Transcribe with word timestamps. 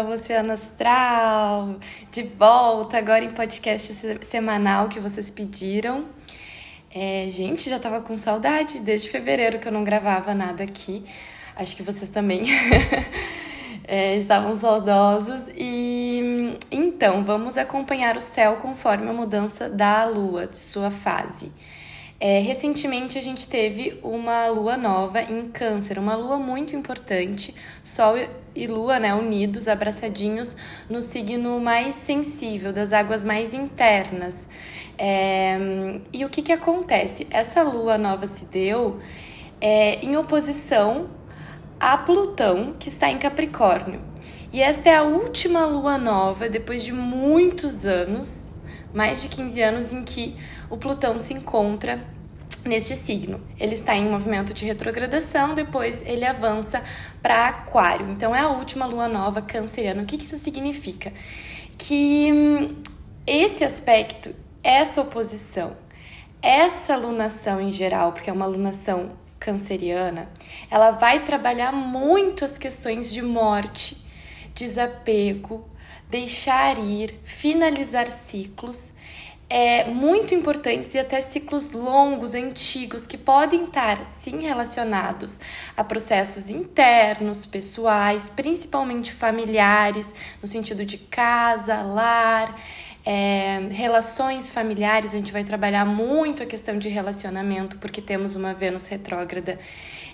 ao 0.00 0.10
Oceano 0.10 0.52
Astral, 0.52 1.76
de 2.10 2.22
volta 2.22 2.96
agora 2.96 3.22
em 3.22 3.30
podcast 3.30 3.92
semanal 4.22 4.88
que 4.88 4.98
vocês 4.98 5.30
pediram. 5.30 6.06
É, 6.92 7.28
gente, 7.30 7.68
já 7.68 7.78
tava 7.78 8.00
com 8.00 8.16
saudade 8.16 8.80
desde 8.80 9.10
fevereiro 9.10 9.58
que 9.58 9.68
eu 9.68 9.72
não 9.72 9.84
gravava 9.84 10.34
nada 10.34 10.64
aqui. 10.64 11.04
Acho 11.54 11.76
que 11.76 11.82
vocês 11.82 12.08
também 12.08 12.44
é, 13.86 14.16
estavam 14.16 14.56
saudosos. 14.56 15.42
E 15.54 16.56
então, 16.70 17.22
vamos 17.22 17.58
acompanhar 17.58 18.16
o 18.16 18.20
céu 18.20 18.56
conforme 18.56 19.08
a 19.08 19.12
mudança 19.12 19.68
da 19.68 20.06
lua, 20.06 20.46
de 20.46 20.58
sua 20.58 20.90
fase. 20.90 21.52
É, 22.22 22.38
recentemente 22.40 23.16
a 23.16 23.22
gente 23.22 23.48
teve 23.48 23.98
uma 24.02 24.46
lua 24.48 24.76
nova 24.76 25.22
em 25.22 25.50
Câncer, 25.50 25.98
uma 25.98 26.14
lua 26.14 26.38
muito 26.38 26.76
importante, 26.76 27.54
Sol 27.82 28.14
e 28.54 28.66
Lua 28.66 28.98
né, 28.98 29.14
unidos, 29.14 29.66
abraçadinhos 29.66 30.54
no 30.86 31.00
signo 31.00 31.58
mais 31.58 31.94
sensível, 31.94 32.74
das 32.74 32.92
águas 32.92 33.24
mais 33.24 33.54
internas. 33.54 34.46
É, 34.98 35.56
e 36.12 36.22
o 36.22 36.28
que, 36.28 36.42
que 36.42 36.52
acontece? 36.52 37.26
Essa 37.30 37.62
lua 37.62 37.96
nova 37.96 38.26
se 38.26 38.44
deu 38.44 39.00
é, 39.58 40.04
em 40.04 40.14
oposição 40.14 41.08
a 41.78 41.96
Plutão, 41.96 42.74
que 42.78 42.90
está 42.90 43.10
em 43.10 43.16
Capricórnio. 43.16 44.02
E 44.52 44.60
esta 44.60 44.90
é 44.90 44.96
a 44.96 45.04
última 45.04 45.64
lua 45.64 45.96
nova, 45.96 46.50
depois 46.50 46.84
de 46.84 46.92
muitos 46.92 47.86
anos, 47.86 48.46
mais 48.92 49.22
de 49.22 49.28
15 49.28 49.62
anos, 49.62 49.90
em 49.90 50.04
que 50.04 50.36
o 50.68 50.76
Plutão 50.76 51.18
se 51.18 51.32
encontra 51.32 52.04
neste 52.64 52.94
signo. 52.94 53.40
Ele 53.58 53.74
está 53.74 53.94
em 53.94 54.08
movimento 54.08 54.52
de 54.52 54.64
retrogradação, 54.64 55.54
depois 55.54 56.02
ele 56.02 56.24
avança 56.24 56.82
para 57.22 57.48
Aquário. 57.48 58.10
Então 58.10 58.34
é 58.34 58.40
a 58.40 58.48
última 58.48 58.86
lua 58.86 59.08
nova 59.08 59.40
canceriana. 59.42 60.02
O 60.02 60.06
que, 60.06 60.16
isso 60.16 60.36
significa? 60.36 61.12
Que 61.78 62.32
hum, 62.32 62.76
esse 63.26 63.64
aspecto, 63.64 64.34
essa 64.62 65.00
oposição, 65.00 65.76
essa 66.42 66.96
lunação 66.96 67.60
em 67.60 67.72
geral, 67.72 68.12
porque 68.12 68.30
é 68.30 68.32
uma 68.32 68.46
lunação 68.46 69.12
canceriana, 69.38 70.28
ela 70.70 70.90
vai 70.90 71.24
trabalhar 71.24 71.72
muito 71.72 72.44
as 72.44 72.58
questões 72.58 73.10
de 73.10 73.22
morte, 73.22 73.96
desapego, 74.54 75.66
deixar 76.10 76.78
ir, 76.78 77.18
finalizar 77.24 78.10
ciclos 78.10 78.92
é, 79.50 79.84
muito 79.84 80.32
importantes 80.32 80.94
e 80.94 80.98
até 81.00 81.20
ciclos 81.20 81.72
longos, 81.72 82.36
antigos, 82.36 83.04
que 83.04 83.18
podem 83.18 83.64
estar 83.64 84.06
sim 84.12 84.42
relacionados 84.42 85.40
a 85.76 85.82
processos 85.82 86.48
internos, 86.48 87.44
pessoais, 87.44 88.30
principalmente 88.30 89.12
familiares, 89.12 90.14
no 90.40 90.46
sentido 90.46 90.84
de 90.84 90.96
casa, 90.98 91.82
lar. 91.82 92.56
É, 93.04 93.66
relações 93.72 94.50
familiares, 94.50 95.14
a 95.14 95.16
gente 95.16 95.32
vai 95.32 95.42
trabalhar 95.42 95.84
muito 95.84 96.42
a 96.42 96.46
questão 96.46 96.78
de 96.78 96.88
relacionamento, 96.88 97.76
porque 97.78 98.00
temos 98.00 98.36
uma 98.36 98.54
Vênus 98.54 98.86
retrógrada 98.86 99.58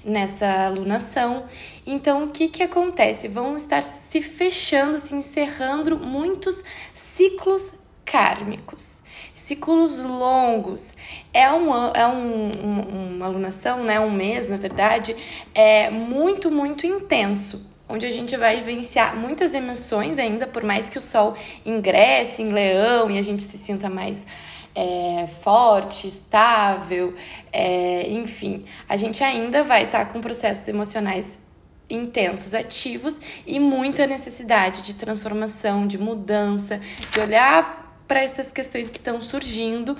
nessa 0.03 0.69
lunação. 0.69 1.45
Então, 1.85 2.25
o 2.25 2.29
que, 2.29 2.49
que 2.49 2.63
acontece? 2.63 3.29
Vão 3.29 3.55
estar 3.57 3.83
se 3.83 4.23
fechando, 4.23 4.99
se 4.99 5.15
encerrando 5.15 5.99
muitos 5.99 6.63
ciclos 6.95 7.86
kármicos 8.07 9.05
ciclos 9.47 9.99
longos. 9.99 10.95
É, 11.33 11.51
um, 11.53 11.73
é 11.95 12.07
um, 12.07 12.51
um, 12.51 13.17
uma 13.17 13.27
alunação, 13.27 13.85
né, 13.85 14.01
um 14.01 14.11
mês, 14.11 14.49
na 14.49 14.57
verdade, 14.57 15.15
é 15.55 15.91
muito, 15.91 16.51
muito 16.51 16.85
intenso. 16.87 17.65
Onde 17.89 18.05
a 18.05 18.11
gente 18.11 18.37
vai 18.37 18.57
vivenciar 18.57 19.15
muitas 19.15 19.55
emoções 19.55 20.19
ainda, 20.19 20.47
por 20.47 20.65
mais 20.65 20.89
que 20.89 20.99
o 20.99 21.01
sol 21.01 21.37
ingresse 21.65 22.43
em 22.43 22.51
leão 22.51 23.09
e 23.09 23.17
a 23.17 23.23
gente 23.23 23.45
se 23.45 23.57
sinta 23.57 23.89
mais 23.89 24.27
é, 24.75 25.29
forte, 25.43 26.09
estável, 26.09 27.15
é, 27.53 28.11
enfim, 28.11 28.65
a 28.89 28.97
gente 28.97 29.23
ainda 29.23 29.63
vai 29.63 29.85
estar 29.85 30.07
tá 30.07 30.13
com 30.13 30.21
processos 30.21 30.67
emocionais 30.67 31.39
intensos, 31.89 32.53
ativos 32.53 33.21
e 33.47 33.61
muita 33.61 34.05
necessidade 34.09 34.83
de 34.83 34.95
transformação, 34.95 35.87
de 35.87 35.97
mudança, 35.97 36.81
de 37.13 37.21
olhar 37.21 37.86
para 38.07 38.23
essas 38.23 38.51
questões 38.53 38.91
que 38.91 38.99
estão 38.99 39.23
surgindo, 39.23 39.97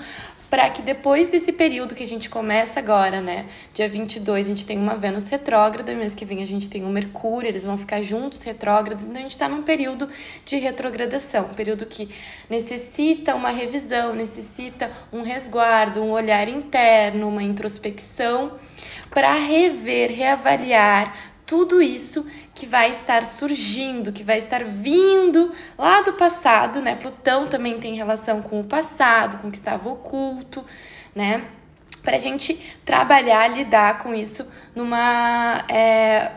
para 0.49 0.69
que 0.69 0.81
depois 0.81 1.27
desse 1.27 1.51
período 1.51 1.93
que 1.93 2.03
a 2.03 2.07
gente 2.07 2.29
começa 2.29 2.79
agora, 2.79 3.19
né, 3.19 3.47
dia 3.73 3.87
22, 3.87 4.47
a 4.47 4.49
gente 4.49 4.65
tem 4.65 4.77
uma 4.77 4.95
Vênus 4.95 5.27
retrógrada, 5.27 5.93
mês 5.93 6.15
que 6.15 6.23
vem 6.23 6.41
a 6.41 6.47
gente 6.47 6.69
tem 6.69 6.85
um 6.85 6.89
Mercúrio, 6.89 7.49
eles 7.49 7.65
vão 7.65 7.77
ficar 7.77 8.01
juntos 8.01 8.41
retrógrados, 8.41 9.03
então 9.03 9.17
a 9.17 9.19
gente 9.19 9.31
está 9.31 9.49
num 9.49 9.63
período 9.63 10.09
de 10.45 10.57
retrogradação, 10.57 11.45
um 11.45 11.53
período 11.53 11.85
que 11.85 12.09
necessita 12.49 13.35
uma 13.35 13.49
revisão, 13.49 14.13
necessita 14.13 14.89
um 15.11 15.21
resguardo, 15.21 16.01
um 16.01 16.11
olhar 16.11 16.47
interno, 16.47 17.27
uma 17.27 17.43
introspecção, 17.43 18.53
para 19.09 19.33
rever, 19.33 20.11
reavaliar 20.11 21.36
tudo 21.47 21.81
isso 21.81 22.29
que 22.53 22.65
vai 22.65 22.91
estar 22.91 23.25
surgindo, 23.25 24.11
que 24.11 24.21
vai 24.21 24.37
estar 24.37 24.65
vindo 24.65 25.53
lá 25.77 26.01
do 26.01 26.13
passado, 26.13 26.81
né? 26.81 26.95
Plutão 26.95 27.47
também 27.47 27.79
tem 27.79 27.95
relação 27.95 28.41
com 28.41 28.59
o 28.59 28.65
passado, 28.65 29.37
com 29.37 29.47
o 29.47 29.51
que 29.51 29.57
estava 29.57 29.87
oculto, 29.87 30.63
né? 31.15 31.45
Para 32.03 32.17
a 32.17 32.19
gente 32.19 32.53
trabalhar, 32.83 33.47
lidar 33.47 33.99
com 33.99 34.13
isso 34.13 34.51
numa. 34.75 35.63
É, 35.69 36.31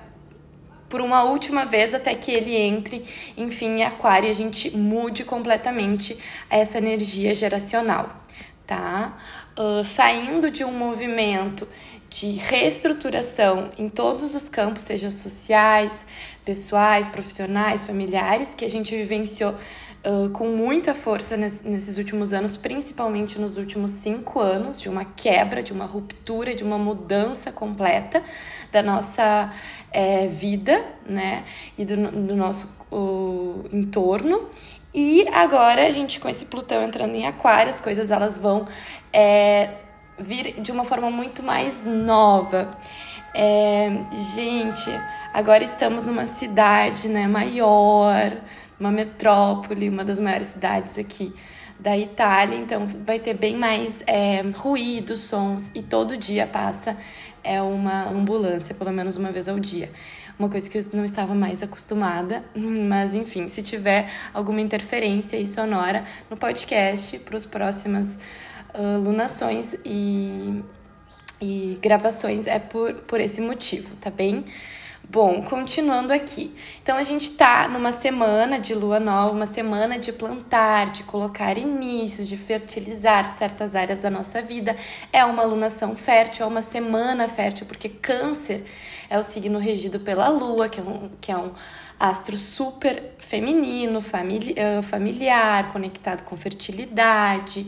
por 0.88 1.00
uma 1.00 1.22
última 1.24 1.64
vez 1.64 1.94
até 1.94 2.14
que 2.14 2.32
ele 2.32 2.54
entre, 2.54 3.04
enfim, 3.36 3.78
em 3.78 3.84
aquário 3.84 4.28
e 4.28 4.30
a 4.30 4.34
gente 4.34 4.76
mude 4.76 5.24
completamente 5.24 6.18
essa 6.48 6.78
energia 6.78 7.32
geracional, 7.32 8.24
tá? 8.66 9.16
Uh, 9.56 9.84
saindo 9.84 10.50
de 10.50 10.64
um 10.64 10.72
movimento 10.72 11.66
de 12.10 12.32
reestruturação 12.32 13.70
em 13.78 13.88
todos 13.88 14.34
os 14.34 14.48
campos, 14.48 14.82
seja 14.82 15.10
sociais, 15.10 16.04
pessoais, 16.44 17.06
profissionais, 17.06 17.84
familiares, 17.84 18.52
que 18.52 18.64
a 18.64 18.68
gente 18.68 18.94
vivenciou 18.94 19.54
uh, 20.04 20.28
com 20.30 20.48
muita 20.48 20.92
força 20.92 21.36
nesses 21.36 21.98
últimos 21.98 22.32
anos, 22.32 22.56
principalmente 22.56 23.38
nos 23.38 23.56
últimos 23.56 23.92
cinco 23.92 24.40
anos, 24.40 24.80
de 24.80 24.88
uma 24.88 25.04
quebra, 25.04 25.62
de 25.62 25.72
uma 25.72 25.86
ruptura, 25.86 26.52
de 26.52 26.64
uma 26.64 26.76
mudança 26.76 27.52
completa 27.52 28.24
da 28.72 28.82
nossa 28.82 29.54
é, 29.92 30.26
vida, 30.26 30.84
né, 31.06 31.44
e 31.78 31.84
do, 31.84 31.96
do 31.96 32.34
nosso 32.34 32.68
entorno. 33.72 34.48
E 34.92 35.28
agora 35.28 35.86
a 35.86 35.90
gente 35.92 36.18
com 36.18 36.28
esse 36.28 36.46
Plutão 36.46 36.82
entrando 36.82 37.14
em 37.14 37.24
Aquário, 37.24 37.70
as 37.70 37.80
coisas 37.80 38.10
elas 38.10 38.36
vão 38.36 38.66
é, 39.12 39.70
vir 40.20 40.60
de 40.60 40.70
uma 40.70 40.84
forma 40.84 41.10
muito 41.10 41.42
mais 41.42 41.84
nova. 41.84 42.76
É, 43.34 43.90
gente, 44.34 44.90
agora 45.32 45.64
estamos 45.64 46.06
numa 46.06 46.26
cidade 46.26 47.08
né, 47.08 47.26
maior, 47.26 48.36
uma 48.78 48.90
metrópole, 48.90 49.88
uma 49.88 50.04
das 50.04 50.18
maiores 50.18 50.48
cidades 50.48 50.98
aqui 50.98 51.34
da 51.78 51.96
Itália, 51.96 52.58
então 52.58 52.86
vai 52.86 53.18
ter 53.18 53.34
bem 53.34 53.56
mais 53.56 54.02
é, 54.06 54.42
ruído, 54.54 55.16
sons, 55.16 55.70
e 55.74 55.82
todo 55.82 56.16
dia 56.16 56.46
passa 56.46 56.96
é 57.42 57.60
uma 57.62 58.08
ambulância, 58.08 58.74
pelo 58.74 58.92
menos 58.92 59.16
uma 59.16 59.30
vez 59.32 59.48
ao 59.48 59.58
dia. 59.58 59.90
Uma 60.38 60.48
coisa 60.48 60.68
que 60.68 60.78
eu 60.78 60.82
não 60.92 61.04
estava 61.04 61.34
mais 61.34 61.62
acostumada, 61.62 62.44
mas 62.54 63.14
enfim, 63.14 63.48
se 63.48 63.62
tiver 63.62 64.10
alguma 64.32 64.60
interferência 64.60 65.44
sonora 65.46 66.04
no 66.28 66.36
podcast 66.36 67.18
para 67.20 67.36
os 67.36 67.46
próximas 67.46 68.18
uh, 68.74 68.98
lunações 68.98 69.74
e, 69.84 70.62
e 71.40 71.78
gravações 71.80 72.46
é 72.46 72.58
por, 72.58 72.94
por 72.94 73.20
esse 73.20 73.40
motivo, 73.40 73.94
tá 73.96 74.10
bem? 74.10 74.44
Bom, 75.12 75.42
continuando 75.42 76.12
aqui. 76.12 76.54
Então 76.80 76.96
a 76.96 77.02
gente 77.02 77.32
tá 77.32 77.66
numa 77.66 77.90
semana 77.90 78.60
de 78.60 78.76
lua 78.76 79.00
nova, 79.00 79.32
uma 79.32 79.46
semana 79.46 79.98
de 79.98 80.12
plantar, 80.12 80.92
de 80.92 81.02
colocar 81.02 81.58
inícios, 81.58 82.28
de 82.28 82.36
fertilizar 82.36 83.36
certas 83.36 83.74
áreas 83.74 83.98
da 83.98 84.08
nossa 84.08 84.40
vida. 84.40 84.76
É 85.12 85.24
uma 85.24 85.42
lunação 85.42 85.96
fértil, 85.96 86.44
é 86.44 86.48
uma 86.48 86.62
semana 86.62 87.26
fértil, 87.26 87.66
porque 87.66 87.88
Câncer 87.88 88.62
é 89.08 89.18
o 89.18 89.24
signo 89.24 89.58
regido 89.58 89.98
pela 89.98 90.28
lua, 90.28 90.68
que 90.68 90.78
é 90.78 90.82
um, 90.84 91.10
que 91.20 91.32
é 91.32 91.36
um 91.36 91.54
astro 91.98 92.36
super 92.36 93.14
feminino, 93.18 94.00
famili 94.00 94.54
familiar, 94.84 95.72
conectado 95.72 96.22
com 96.22 96.36
fertilidade 96.36 97.66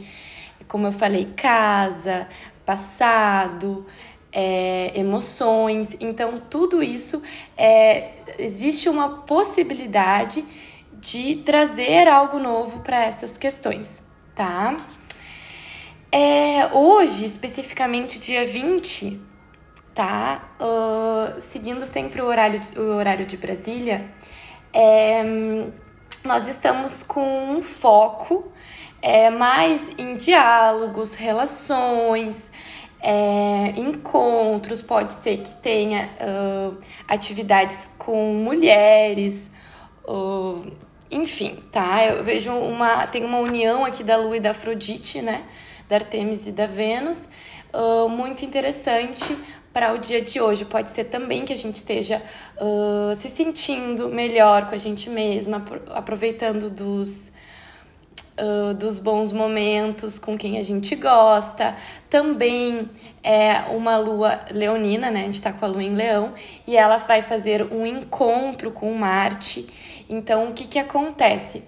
como 0.69 0.87
eu 0.87 0.93
falei, 0.93 1.33
casa, 1.37 2.29
passado, 2.65 3.87
é, 4.33 4.99
emoções. 4.99 5.97
Então, 6.01 6.39
tudo 6.39 6.83
isso 6.83 7.23
é, 7.57 8.13
existe 8.39 8.89
uma 8.89 9.23
possibilidade 9.23 10.45
de 10.93 11.37
trazer 11.45 12.09
algo 12.09 12.39
novo 12.39 12.81
para 12.81 13.05
essas 13.05 13.37
questões, 13.37 14.03
tá? 14.35 14.77
É, 16.11 16.67
hoje, 16.73 17.25
especificamente 17.25 18.21
dia 18.21 18.47
20, 18.47 19.21
tá? 19.95 20.51
Uh, 20.61 21.41
seguindo 21.41 21.85
sempre 21.85 22.21
o 22.23 22.27
horário, 22.27 22.61
o 22.77 22.97
horário 22.97 23.27
de 23.27 23.37
Brasília, 23.37 24.11
é, 24.73 25.23
nós 26.25 26.49
estamos 26.49 27.03
com 27.03 27.51
um 27.51 27.63
foco 27.63 28.53
é, 29.03 29.29
mais 29.29 29.91
em 29.99 30.17
diálogos, 30.17 31.15
relações, 31.15 32.53
é, 33.03 33.73
encontros, 33.77 34.81
pode 34.81 35.13
ser 35.15 35.39
que 35.39 35.53
tenha 35.61 36.09
uh, 36.21 36.79
atividades 37.09 37.97
com 37.99 38.33
mulheres, 38.35 39.53
uh, 40.07 40.65
enfim, 41.11 41.59
tá? 41.73 42.07
Eu 42.07 42.23
vejo 42.23 42.53
uma. 42.53 43.07
Tem 43.09 43.25
uma 43.25 43.39
união 43.39 43.85
aqui 43.85 44.05
da 44.05 44.17
Lua 44.17 44.37
e 44.37 44.41
da 44.41 44.53
Afrodite, 44.53 45.21
né? 45.21 45.43
Da 45.89 45.97
Artemis 45.97 46.47
e 46.47 46.53
da 46.53 46.67
Vênus, 46.67 47.29
uh, 47.75 48.09
muito 48.09 48.45
interessante 48.45 49.37
para 49.73 49.93
o 49.93 49.99
dia 49.99 50.23
de 50.23 50.41
hoje. 50.41 50.65
Pode 50.65 50.93
ser 50.93 51.05
também 51.05 51.45
que 51.45 51.53
a 51.53 51.57
gente 51.57 51.77
esteja 51.77 52.23
se 53.17 53.29
sentindo 53.31 54.09
melhor 54.09 54.69
com 54.69 54.75
a 54.75 54.79
gente 54.79 55.09
mesma, 55.09 55.65
aproveitando 55.95 56.69
dos, 56.69 57.32
dos 58.79 58.99
bons 58.99 59.31
momentos 59.31 60.19
com 60.19 60.37
quem 60.37 60.59
a 60.59 60.63
gente 60.63 60.97
gosta. 60.97 61.77
Também 62.09 62.89
é 63.23 63.61
uma 63.71 63.97
lua 63.97 64.41
leonina, 64.51 65.11
né? 65.11 65.23
A 65.23 65.25
gente 65.25 65.35
está 65.35 65.53
com 65.53 65.65
a 65.65 65.69
lua 65.69 65.83
em 65.83 65.95
leão 65.95 66.35
e 66.67 66.77
ela 66.77 66.99
vai 66.99 67.23
fazer 67.23 67.63
um 67.73 67.87
encontro 67.87 68.71
com 68.71 68.93
Marte. 68.95 69.67
Então, 70.09 70.51
o 70.51 70.53
que, 70.53 70.65
que 70.65 70.79
acontece? 70.79 71.65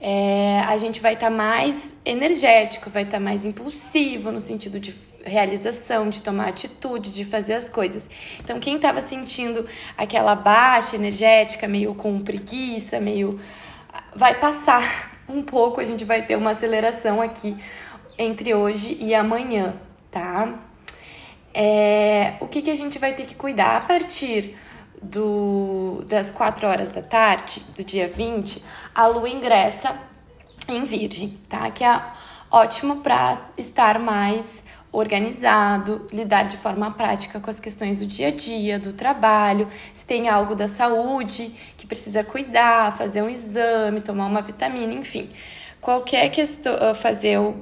É, 0.00 0.60
a 0.66 0.76
gente 0.78 1.00
vai 1.00 1.14
estar 1.14 1.30
tá 1.30 1.36
mais 1.36 1.94
energético, 2.04 2.90
vai 2.90 3.04
estar 3.04 3.18
tá 3.18 3.20
mais 3.20 3.44
impulsivo 3.44 4.32
no 4.32 4.40
sentido 4.40 4.80
de 4.80 4.94
realização, 5.24 6.10
de 6.10 6.20
tomar 6.20 6.48
atitudes, 6.48 7.14
de 7.14 7.24
fazer 7.24 7.54
as 7.54 7.68
coisas. 7.68 8.10
Então, 8.42 8.58
quem 8.58 8.76
estava 8.76 9.00
sentindo 9.00 9.66
aquela 9.96 10.34
baixa 10.34 10.96
energética, 10.96 11.68
meio 11.68 11.94
com 11.94 12.18
preguiça, 12.20 12.98
meio. 12.98 13.40
vai 14.16 14.38
passar 14.40 15.11
um 15.32 15.42
pouco, 15.42 15.80
a 15.80 15.84
gente 15.84 16.04
vai 16.04 16.22
ter 16.22 16.36
uma 16.36 16.50
aceleração 16.50 17.20
aqui 17.20 17.56
entre 18.18 18.54
hoje 18.54 18.96
e 19.00 19.14
amanhã, 19.14 19.74
tá? 20.10 20.58
É, 21.54 22.34
o 22.40 22.46
que, 22.46 22.62
que 22.62 22.70
a 22.70 22.76
gente 22.76 22.98
vai 22.98 23.14
ter 23.14 23.24
que 23.24 23.34
cuidar? 23.34 23.76
A 23.76 23.80
partir 23.80 24.56
do, 25.02 26.04
das 26.06 26.30
4 26.30 26.66
horas 26.66 26.90
da 26.90 27.02
tarde, 27.02 27.60
do 27.76 27.82
dia 27.82 28.08
20, 28.08 28.62
a 28.94 29.06
lua 29.06 29.28
ingressa 29.28 29.96
em 30.68 30.84
Virgem, 30.84 31.38
tá? 31.48 31.70
Que 31.70 31.84
é 31.84 32.02
ótimo 32.50 32.96
para 33.00 33.38
estar 33.56 33.98
mais 33.98 34.61
organizado, 34.92 36.06
lidar 36.12 36.44
de 36.44 36.58
forma 36.58 36.90
prática 36.90 37.40
com 37.40 37.50
as 37.50 37.58
questões 37.58 37.98
do 37.98 38.04
dia 38.06 38.28
a 38.28 38.30
dia, 38.30 38.78
do 38.78 38.92
trabalho, 38.92 39.66
se 39.94 40.04
tem 40.04 40.28
algo 40.28 40.54
da 40.54 40.68
saúde 40.68 41.54
que 41.78 41.86
precisa 41.86 42.22
cuidar, 42.22 42.96
fazer 42.98 43.22
um 43.22 43.30
exame, 43.30 44.02
tomar 44.02 44.26
uma 44.26 44.42
vitamina, 44.42 44.92
enfim. 44.92 45.30
Qualquer 45.80 46.28
questão, 46.28 46.76
ah, 46.78 46.94
fazer 46.94 47.38
uh, 47.38 47.56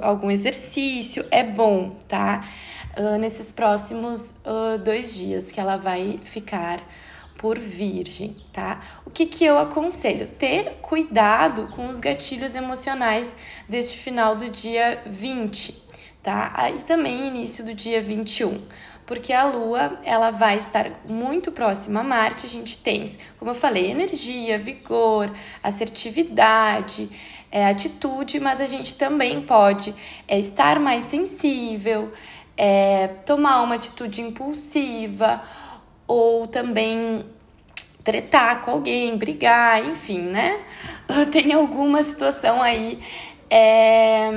algum 0.00 0.30
exercício 0.30 1.26
é 1.30 1.42
bom, 1.42 1.96
tá? 2.08 2.48
Uh, 2.96 3.18
nesses 3.18 3.50
próximos 3.50 4.40
uh, 4.46 4.78
dois 4.78 5.14
dias 5.14 5.50
que 5.50 5.60
ela 5.60 5.76
vai 5.76 6.20
ficar 6.24 6.80
por 7.36 7.58
virgem, 7.58 8.36
tá? 8.52 8.80
O 9.04 9.10
que, 9.10 9.26
que 9.26 9.44
eu 9.44 9.58
aconselho? 9.58 10.26
Ter 10.26 10.78
cuidado 10.80 11.66
com 11.72 11.88
os 11.88 12.00
gatilhos 12.00 12.54
emocionais 12.54 13.34
deste 13.68 13.98
final 13.98 14.34
do 14.36 14.48
dia 14.48 15.02
20, 15.04 15.83
tá? 16.24 16.50
Aí 16.54 16.78
também 16.80 17.28
início 17.28 17.62
do 17.62 17.74
dia 17.74 18.00
21, 18.00 18.62
porque 19.06 19.32
a 19.32 19.44
Lua 19.44 20.00
ela 20.02 20.30
vai 20.30 20.56
estar 20.56 20.90
muito 21.04 21.52
próxima 21.52 22.00
a 22.00 22.02
Marte. 22.02 22.46
A 22.46 22.48
gente 22.48 22.78
tem, 22.78 23.12
como 23.38 23.50
eu 23.50 23.54
falei, 23.54 23.90
energia, 23.90 24.58
vigor, 24.58 25.30
assertividade, 25.62 27.10
é, 27.52 27.66
atitude, 27.66 28.40
mas 28.40 28.60
a 28.60 28.66
gente 28.66 28.94
também 28.94 29.42
pode 29.42 29.94
é, 30.26 30.40
estar 30.40 30.80
mais 30.80 31.04
sensível, 31.04 32.10
é, 32.56 33.08
tomar 33.26 33.62
uma 33.62 33.74
atitude 33.74 34.22
impulsiva 34.22 35.42
ou 36.06 36.46
também 36.46 37.26
tretar 38.02 38.62
com 38.62 38.70
alguém, 38.70 39.16
brigar, 39.16 39.84
enfim, 39.84 40.20
né? 40.20 40.60
Tem 41.30 41.52
alguma 41.52 42.02
situação 42.02 42.62
aí 42.62 43.02
é, 43.50 44.30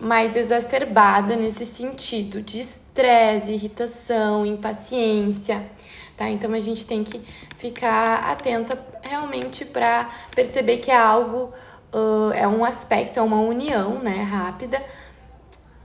mais 0.00 0.36
exacerbada 0.36 1.36
nesse 1.36 1.66
sentido 1.66 2.42
de 2.42 2.60
estresse, 2.60 3.52
irritação, 3.52 4.44
impaciência, 4.44 5.64
tá? 6.16 6.28
Então 6.28 6.52
a 6.52 6.60
gente 6.60 6.86
tem 6.86 7.04
que 7.04 7.20
ficar 7.56 8.30
atenta 8.30 8.78
realmente 9.02 9.64
para 9.64 10.10
perceber 10.34 10.78
que 10.78 10.90
é 10.90 10.96
algo, 10.96 11.52
uh, 11.92 12.32
é 12.34 12.46
um 12.46 12.64
aspecto, 12.64 13.18
é 13.18 13.22
uma 13.22 13.40
união, 13.40 13.98
né, 13.98 14.22
rápida, 14.22 14.82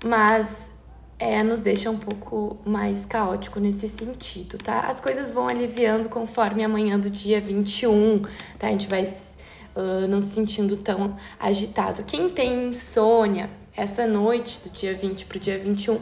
mas 0.04 0.71
é, 1.19 1.42
nos 1.42 1.62
deixa 1.62 1.89
um 1.89 1.98
pouco 1.98 2.57
mais 2.63 3.06
caótico 3.06 3.60
nesse 3.60 3.88
sentido, 3.88 4.57
tá? 4.57 4.81
As 4.81 5.01
coisas 5.01 5.31
vão 5.31 5.48
aliviando 5.48 6.10
conforme 6.10 6.63
amanhã 6.63 7.00
do 7.00 7.10
dia 7.10 7.42
21, 7.42 8.21
tá? 8.60 8.68
A 8.68 8.71
gente 8.71 8.88
vai 8.88 9.03
uh, 9.03 10.07
não 10.07 10.21
se 10.21 10.30
sentindo 10.30 10.77
tão 10.77 11.18
agitado. 11.39 12.03
Quem 12.03 12.30
tem 12.30 12.69
insônia, 12.69 13.50
essa 13.77 14.07
noite 14.07 14.59
do 14.63 14.69
dia 14.71 14.95
20 14.95 15.25
para 15.27 15.38
o 15.38 15.39
dia 15.39 15.57
21 15.57 16.00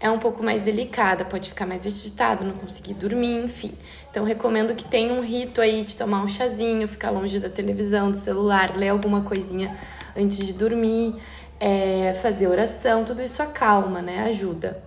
é 0.00 0.10
um 0.10 0.18
pouco 0.18 0.42
mais 0.42 0.62
delicada, 0.62 1.26
pode 1.26 1.50
ficar 1.50 1.66
mais 1.66 1.86
agitado, 1.86 2.42
não 2.42 2.54
conseguir 2.54 2.94
dormir, 2.94 3.44
enfim. 3.44 3.74
Então, 4.10 4.24
recomendo 4.24 4.74
que 4.74 4.84
tenha 4.84 5.12
um 5.12 5.20
rito 5.20 5.60
aí 5.60 5.84
de 5.84 5.94
tomar 5.94 6.22
um 6.22 6.28
chazinho, 6.28 6.88
ficar 6.88 7.10
longe 7.10 7.38
da 7.38 7.50
televisão, 7.50 8.10
do 8.10 8.16
celular, 8.16 8.74
ler 8.74 8.88
alguma 8.88 9.20
coisinha 9.20 9.76
antes 10.16 10.38
de 10.38 10.54
dormir, 10.54 11.14
é, 11.60 12.18
fazer 12.22 12.46
oração, 12.46 13.04
tudo 13.04 13.20
isso 13.20 13.42
acalma, 13.42 14.00
né? 14.00 14.22
Ajuda. 14.22 14.82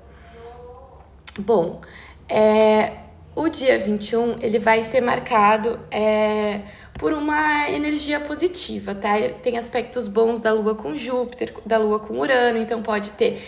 Bom, 1.37 1.81
é, 2.27 2.93
o 3.35 3.47
dia 3.49 3.77
21 3.77 4.37
ele 4.41 4.57
vai 4.57 4.83
ser 4.83 5.01
marcado. 5.01 5.79
É, 5.91 6.61
por 7.03 7.11
uma 7.11 7.69
energia 7.69 8.17
positiva, 8.17 8.95
tá? 8.95 9.15
Tem 9.41 9.57
aspectos 9.57 10.07
bons 10.07 10.39
da 10.39 10.53
Lua 10.53 10.73
com 10.73 10.95
Júpiter, 10.95 11.53
da 11.65 11.77
Lua 11.77 11.99
com 11.99 12.17
Urano, 12.17 12.57
então 12.59 12.81
pode 12.81 13.11
ter 13.11 13.45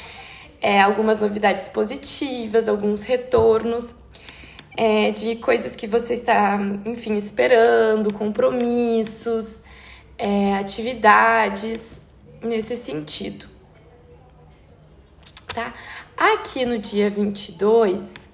é, 0.60 0.81
algumas 0.81 1.19
novidades 1.19 1.69
positivas, 1.69 2.68
alguns 2.68 3.06
retornos 3.06 3.96
é, 4.75 5.12
de 5.12 5.38
coisas 5.38 5.74
que 5.74 5.88
você 5.88 6.16
está, 6.16 6.60
enfim, 6.86 7.16
esperando, 7.16 8.13
compromissos, 8.13 9.62
é, 10.18 10.56
atividades 10.56 12.02
nesse 12.42 12.76
sentido, 12.76 13.45
tá? 15.54 15.74
Aqui 16.18 16.66
no 16.66 16.78
dia 16.78 17.09
22, 17.09 18.28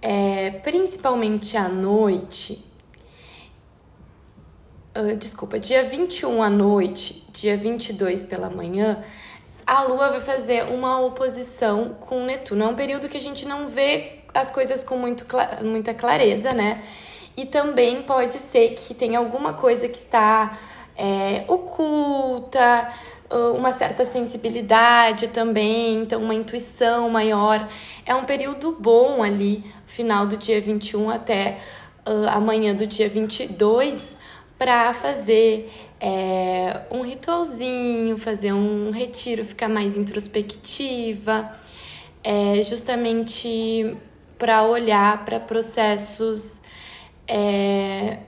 é, 0.00 0.50
principalmente 0.62 1.56
à 1.56 1.68
noite, 1.68 2.72
uh, 4.96 5.16
desculpa, 5.16 5.58
dia 5.58 5.84
21 5.84 6.42
à 6.42 6.50
noite, 6.50 7.26
dia 7.32 7.56
22 7.56 8.24
pela 8.24 8.48
manhã, 8.48 9.02
a 9.66 9.82
Lua 9.82 10.10
vai 10.10 10.20
fazer 10.20 10.64
uma 10.64 11.00
oposição 11.00 11.96
com 12.00 12.24
Netuno. 12.24 12.64
É 12.64 12.66
um 12.68 12.74
período 12.74 13.08
que 13.08 13.16
a 13.16 13.20
gente 13.20 13.46
não 13.46 13.68
vê 13.68 14.20
as 14.32 14.50
coisas 14.50 14.84
com 14.84 14.96
muito, 14.96 15.26
muita 15.62 15.94
clareza, 15.94 16.52
né? 16.52 16.82
E 17.36 17.46
também 17.46 18.02
pode 18.02 18.38
ser 18.38 18.74
que 18.74 18.94
tenha 18.94 19.18
alguma 19.18 19.54
coisa 19.54 19.88
que 19.88 19.98
está 19.98 20.58
é, 20.96 21.44
oculta, 21.48 22.92
uma 23.56 23.72
certa 23.72 24.04
sensibilidade 24.04 25.28
também, 25.28 26.02
então 26.02 26.22
uma 26.22 26.34
intuição 26.34 27.08
maior. 27.10 27.68
É 28.04 28.14
um 28.14 28.24
período 28.24 28.76
bom 28.78 29.22
ali, 29.22 29.64
final 29.86 30.26
do 30.26 30.36
dia 30.36 30.60
21 30.60 31.10
até 31.10 31.58
uh, 32.06 32.28
amanhã 32.28 32.74
do 32.74 32.86
dia 32.86 33.08
22, 33.08 34.16
para 34.58 34.94
fazer 34.94 35.70
é, 36.00 36.82
um 36.90 37.02
ritualzinho, 37.02 38.16
fazer 38.18 38.52
um 38.52 38.90
retiro, 38.90 39.44
ficar 39.44 39.68
mais 39.68 39.96
introspectiva, 39.96 41.50
é, 42.22 42.62
justamente 42.62 43.96
para 44.38 44.64
olhar 44.64 45.24
para 45.24 45.40
processos 45.40 46.60
é, 47.26 48.18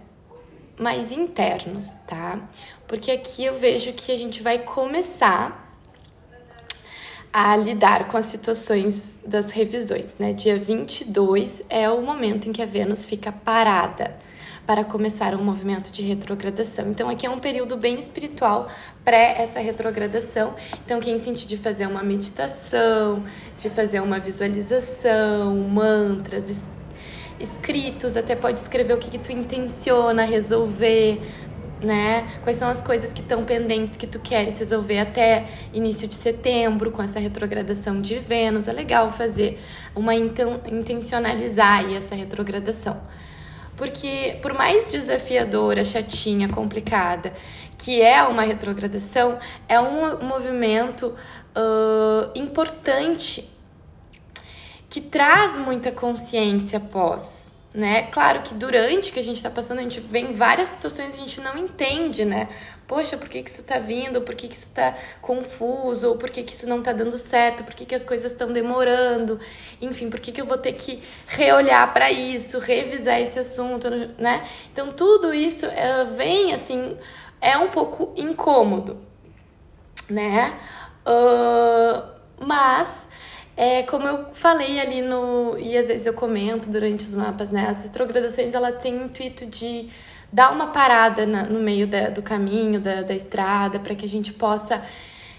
mais 0.78 1.12
internos, 1.12 1.88
tá? 2.06 2.40
Porque 2.86 3.10
aqui 3.10 3.44
eu 3.44 3.58
vejo 3.58 3.92
que 3.92 4.12
a 4.12 4.16
gente 4.16 4.42
vai 4.42 4.58
começar 4.58 5.64
a 7.32 7.56
lidar 7.56 8.08
com 8.08 8.16
as 8.16 8.26
situações 8.26 9.18
das 9.26 9.50
revisões, 9.50 10.16
né? 10.18 10.32
Dia 10.32 10.56
22 10.56 11.62
é 11.68 11.90
o 11.90 12.00
momento 12.00 12.48
em 12.48 12.52
que 12.52 12.62
a 12.62 12.66
Vênus 12.66 13.04
fica 13.04 13.30
parada 13.30 14.16
para 14.66 14.84
começar 14.84 15.34
um 15.34 15.44
movimento 15.44 15.92
de 15.92 16.02
retrogradação. 16.02 16.88
Então, 16.90 17.08
aqui 17.08 17.24
é 17.24 17.30
um 17.30 17.38
período 17.38 17.76
bem 17.76 17.98
espiritual 17.98 18.68
pré 19.04 19.36
essa 19.38 19.60
retrogradação. 19.60 20.54
Então, 20.84 20.98
quem 20.98 21.18
sentir 21.18 21.46
de 21.46 21.56
fazer 21.56 21.86
uma 21.86 22.02
meditação, 22.02 23.22
de 23.58 23.70
fazer 23.70 24.00
uma 24.00 24.18
visualização, 24.18 25.56
mantras, 25.56 26.60
escritos, 27.38 28.16
até 28.16 28.34
pode 28.34 28.60
escrever 28.60 28.94
o 28.94 28.98
que, 28.98 29.10
que 29.10 29.18
tu 29.18 29.30
intenciona 29.30 30.24
resolver, 30.24 31.20
né? 31.80 32.26
Quais 32.42 32.56
são 32.56 32.68
as 32.68 32.82
coisas 32.82 33.12
que 33.12 33.20
estão 33.20 33.44
pendentes 33.44 33.96
que 33.96 34.06
tu 34.06 34.18
queres 34.18 34.58
resolver 34.58 34.98
até 34.98 35.46
início 35.72 36.08
de 36.08 36.16
setembro, 36.16 36.90
com 36.90 37.02
essa 37.02 37.20
retrogradação 37.20 38.00
de 38.00 38.18
Vênus. 38.18 38.66
É 38.66 38.72
legal 38.72 39.12
fazer 39.12 39.60
uma 39.94 40.14
intencionalizar 40.14 41.84
essa 41.92 42.16
retrogradação. 42.16 43.00
Porque 43.76 44.38
por 44.40 44.54
mais 44.54 44.90
desafiadora, 44.90 45.84
chatinha, 45.84 46.48
complicada 46.48 47.32
que 47.78 48.00
é 48.00 48.22
uma 48.22 48.42
retrogradação, 48.42 49.38
é 49.68 49.78
um 49.78 50.24
movimento 50.24 51.14
uh, 51.54 52.30
importante 52.34 53.46
que 54.88 55.00
traz 55.00 55.58
muita 55.58 55.92
consciência 55.92 56.80
pós 56.80 57.46
né? 57.76 58.04
Claro 58.04 58.40
que 58.40 58.54
durante 58.54 59.12
que 59.12 59.20
a 59.20 59.22
gente 59.22 59.36
está 59.36 59.50
passando, 59.50 59.80
a 59.80 59.82
gente 59.82 60.00
vê 60.00 60.20
em 60.20 60.32
várias 60.32 60.70
situações 60.70 61.14
a 61.14 61.18
gente 61.18 61.42
não 61.42 61.58
entende, 61.58 62.24
né? 62.24 62.48
Poxa, 62.86 63.16
por 63.16 63.28
que, 63.28 63.42
que 63.42 63.50
isso 63.50 63.62
está 63.62 63.78
vindo? 63.78 64.20
Por 64.20 64.34
que, 64.34 64.46
que 64.46 64.54
isso 64.54 64.68
está 64.68 64.96
confuso? 65.20 66.08
Ou 66.08 66.16
por 66.16 66.30
que, 66.30 66.44
que 66.44 66.52
isso 66.52 66.68
não 66.68 66.78
está 66.78 66.92
dando 66.92 67.18
certo? 67.18 67.64
Por 67.64 67.74
que, 67.74 67.84
que 67.84 67.94
as 67.94 68.04
coisas 68.04 68.30
estão 68.30 68.52
demorando? 68.52 69.40
Enfim, 69.82 70.08
por 70.08 70.20
que, 70.20 70.30
que 70.30 70.40
eu 70.40 70.46
vou 70.46 70.56
ter 70.58 70.74
que 70.74 71.02
reolhar 71.26 71.92
para 71.92 72.12
isso, 72.12 72.58
revisar 72.60 73.20
esse 73.20 73.38
assunto, 73.38 73.90
né? 74.18 74.46
Então, 74.72 74.92
tudo 74.92 75.34
isso 75.34 75.66
é, 75.66 76.04
vem 76.04 76.52
assim, 76.54 76.96
é 77.40 77.58
um 77.58 77.70
pouco 77.70 78.12
incômodo, 78.16 78.98
né? 80.08 80.56
Uh, 81.04 82.02
mas 82.38 83.08
é, 83.56 83.82
como 83.84 84.06
eu 84.06 84.26
falei 84.34 84.78
ali 84.78 85.00
no. 85.00 85.58
E 85.58 85.76
às 85.76 85.86
vezes 85.86 86.06
eu 86.06 86.12
comento 86.12 86.68
durante 86.68 87.06
os 87.06 87.14
mapas, 87.14 87.50
né? 87.50 87.68
As 87.68 87.82
retrogradações 87.82 88.54
ela 88.54 88.70
tem 88.70 89.00
o 89.00 89.04
intuito 89.06 89.46
de 89.46 89.88
dar 90.32 90.52
uma 90.52 90.68
parada 90.68 91.24
na, 91.24 91.44
no 91.44 91.60
meio 91.60 91.86
da, 91.86 92.10
do 92.10 92.22
caminho, 92.22 92.80
da, 92.80 93.02
da 93.02 93.14
estrada, 93.14 93.78
para 93.78 93.94
que 93.94 94.04
a 94.04 94.08
gente 94.08 94.32
possa 94.32 94.82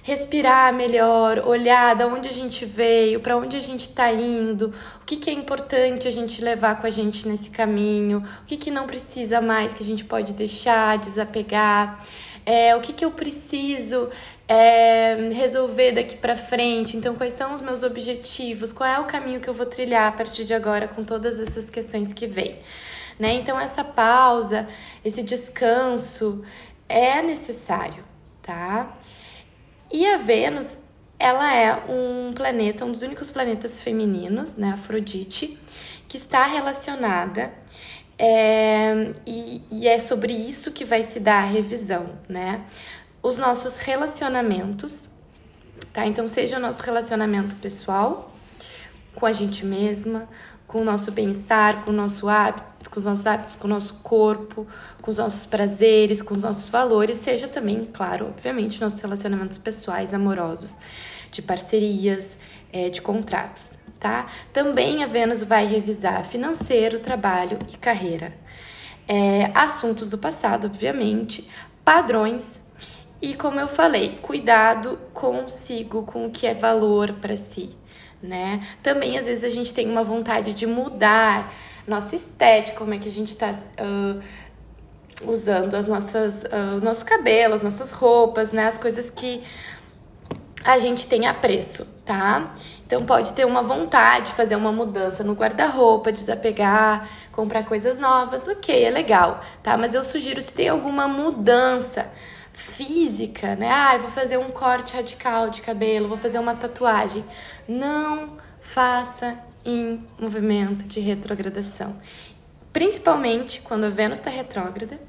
respirar 0.07 0.73
melhor, 0.73 1.39
olhar 1.39 1.93
da 1.93 2.07
onde 2.07 2.29
a 2.29 2.31
gente 2.31 2.63
veio, 2.63 3.19
para 3.19 3.35
onde 3.35 3.57
a 3.57 3.59
gente 3.59 3.81
está 3.81 4.09
indo, 4.13 4.73
o 5.01 5.05
que, 5.05 5.17
que 5.17 5.29
é 5.29 5.33
importante 5.33 6.07
a 6.07 6.11
gente 6.11 6.41
levar 6.41 6.79
com 6.79 6.87
a 6.87 6.89
gente 6.89 7.27
nesse 7.27 7.49
caminho, 7.49 8.23
o 8.43 8.45
que, 8.45 8.55
que 8.55 8.71
não 8.71 8.87
precisa 8.87 9.41
mais, 9.41 9.73
que 9.73 9.83
a 9.83 9.85
gente 9.85 10.05
pode 10.05 10.31
deixar, 10.31 10.97
desapegar, 10.97 12.01
é, 12.45 12.73
o 12.73 12.79
que, 12.79 12.93
que 12.93 13.03
eu 13.03 13.11
preciso 13.11 14.09
é, 14.47 15.29
resolver 15.33 15.91
daqui 15.91 16.15
para 16.15 16.37
frente. 16.37 16.95
Então, 16.95 17.15
quais 17.15 17.33
são 17.33 17.53
os 17.53 17.59
meus 17.59 17.83
objetivos? 17.83 18.71
Qual 18.71 18.89
é 18.89 18.97
o 18.99 19.03
caminho 19.03 19.41
que 19.41 19.49
eu 19.49 19.53
vou 19.53 19.65
trilhar 19.65 20.07
a 20.07 20.11
partir 20.13 20.45
de 20.45 20.53
agora 20.53 20.87
com 20.87 21.03
todas 21.03 21.37
essas 21.37 21.69
questões 21.69 22.13
que 22.13 22.25
vêm? 22.25 22.55
Né? 23.19 23.33
Então, 23.33 23.59
essa 23.59 23.83
pausa, 23.83 24.67
esse 25.03 25.23
descanso 25.23 26.45
é 26.87 27.21
necessário, 27.21 28.03
tá? 28.41 28.95
E 29.91 30.05
a 30.05 30.17
Vênus, 30.17 30.67
ela 31.17 31.53
é 31.53 31.73
um 31.89 32.31
planeta, 32.33 32.85
um 32.85 32.91
dos 32.91 33.01
únicos 33.01 33.31
planetas 33.31 33.81
femininos, 33.81 34.55
né, 34.55 34.71
Afrodite, 34.73 35.57
que 36.07 36.17
está 36.17 36.45
relacionada 36.45 37.51
é, 38.19 39.13
e, 39.25 39.61
e 39.71 39.87
é 39.87 39.97
sobre 39.99 40.33
isso 40.33 40.71
que 40.71 40.85
vai 40.85 41.03
se 41.03 41.19
dar 41.19 41.43
a 41.43 41.45
revisão, 41.45 42.11
né? 42.29 42.63
os 43.27 43.37
nossos 43.37 43.77
relacionamentos, 43.77 45.09
tá? 45.91 46.05
Então, 46.05 46.27
seja 46.27 46.57
o 46.57 46.59
nosso 46.59 46.81
relacionamento 46.83 47.55
pessoal, 47.55 48.33
com 49.15 49.25
a 49.25 49.33
gente 49.33 49.65
mesma, 49.65 50.29
com 50.67 50.81
o 50.81 50.83
nosso 50.83 51.11
bem-estar, 51.11 51.83
com 51.83 51.91
o 51.91 51.93
nosso 51.93 52.27
hábito, 52.27 52.89
com 52.89 52.99
os 52.99 53.05
nossos 53.05 53.25
hábitos, 53.25 53.55
com 53.55 53.67
o 53.67 53.69
nosso 53.69 53.93
corpo, 54.03 54.67
com 55.01 55.09
os 55.09 55.17
nossos 55.17 55.45
prazeres, 55.45 56.21
com 56.21 56.33
os 56.33 56.41
nossos 56.41 56.67
valores, 56.69 57.17
seja 57.19 57.47
também, 57.47 57.87
claro, 57.91 58.27
obviamente, 58.27 58.81
nossos 58.81 58.99
relacionamentos 58.99 59.57
pessoais, 59.57 60.13
amorosos, 60.13 60.77
de 61.31 61.41
parcerias, 61.41 62.37
é, 62.71 62.89
de 62.89 63.01
contratos, 63.01 63.77
tá? 63.99 64.27
Também 64.51 65.03
a 65.03 65.07
Vênus 65.07 65.41
vai 65.41 65.65
revisar 65.65 66.25
financeiro, 66.25 66.99
trabalho 66.99 67.57
e 67.71 67.77
carreira. 67.77 68.33
É, 69.07 69.51
assuntos 69.55 70.07
do 70.07 70.17
passado, 70.17 70.67
obviamente, 70.67 71.49
padrões 71.83 72.59
e 73.21 73.33
como 73.33 73.59
eu 73.59 73.67
falei, 73.67 74.19
cuidado 74.21 74.99
consigo, 75.11 76.03
com 76.03 76.27
o 76.27 76.31
que 76.31 76.45
é 76.45 76.53
valor 76.53 77.13
para 77.13 77.35
si, 77.35 77.75
né? 78.21 78.65
Também 78.81 79.17
às 79.17 79.25
vezes 79.25 79.43
a 79.43 79.49
gente 79.49 79.73
tem 79.73 79.89
uma 79.89 80.03
vontade 80.03 80.53
de 80.53 80.65
mudar 80.65 81.53
nossa 81.87 82.15
estética, 82.15 82.77
como 82.77 82.93
é 82.93 82.97
que 82.97 83.07
a 83.07 83.11
gente 83.11 83.29
está 83.29 83.51
uh, 83.51 84.21
usando 85.29 85.73
as 85.75 85.87
nossas, 85.87 86.43
uh, 86.43 86.83
nosso 86.83 87.05
cabelo, 87.05 87.53
as 87.53 87.61
nossas 87.61 87.91
roupas, 87.91 88.51
né? 88.51 88.67
As 88.67 88.77
coisas 88.77 89.09
que 89.09 89.41
a 90.63 90.79
gente 90.79 91.07
tem 91.07 91.25
apreço, 91.25 91.85
tá? 92.05 92.51
Então 92.85 93.05
pode 93.05 93.33
ter 93.33 93.45
uma 93.45 93.61
vontade 93.61 94.27
de 94.27 94.33
fazer 94.33 94.55
uma 94.55 94.71
mudança 94.71 95.23
no 95.23 95.33
guarda-roupa, 95.33 96.11
desapegar, 96.11 97.07
comprar 97.31 97.63
coisas 97.63 97.97
novas, 97.97 98.47
ok, 98.47 98.83
é 98.83 98.89
legal, 98.89 99.41
tá? 99.63 99.77
Mas 99.77 99.93
eu 99.93 100.03
sugiro 100.03 100.41
se 100.41 100.53
tem 100.53 100.69
alguma 100.69 101.07
mudança 101.07 102.09
física, 102.53 103.55
né? 103.55 103.69
Ah, 103.71 103.95
eu 103.95 104.01
vou 104.01 104.09
fazer 104.09 104.37
um 104.37 104.49
corte 104.49 104.93
radical 104.93 105.49
de 105.49 105.61
cabelo, 105.61 106.07
vou 106.07 106.17
fazer 106.17 106.39
uma 106.39 106.55
tatuagem. 106.55 107.23
Não 107.67 108.37
faça 108.61 109.37
em 109.65 110.05
movimento 110.19 110.87
de 110.87 110.99
retrogradação. 110.99 111.95
Principalmente 112.71 113.61
quando 113.61 113.85
a 113.85 113.89
Vênus 113.89 114.19
está 114.19 114.29
retrógrada, 114.29 114.99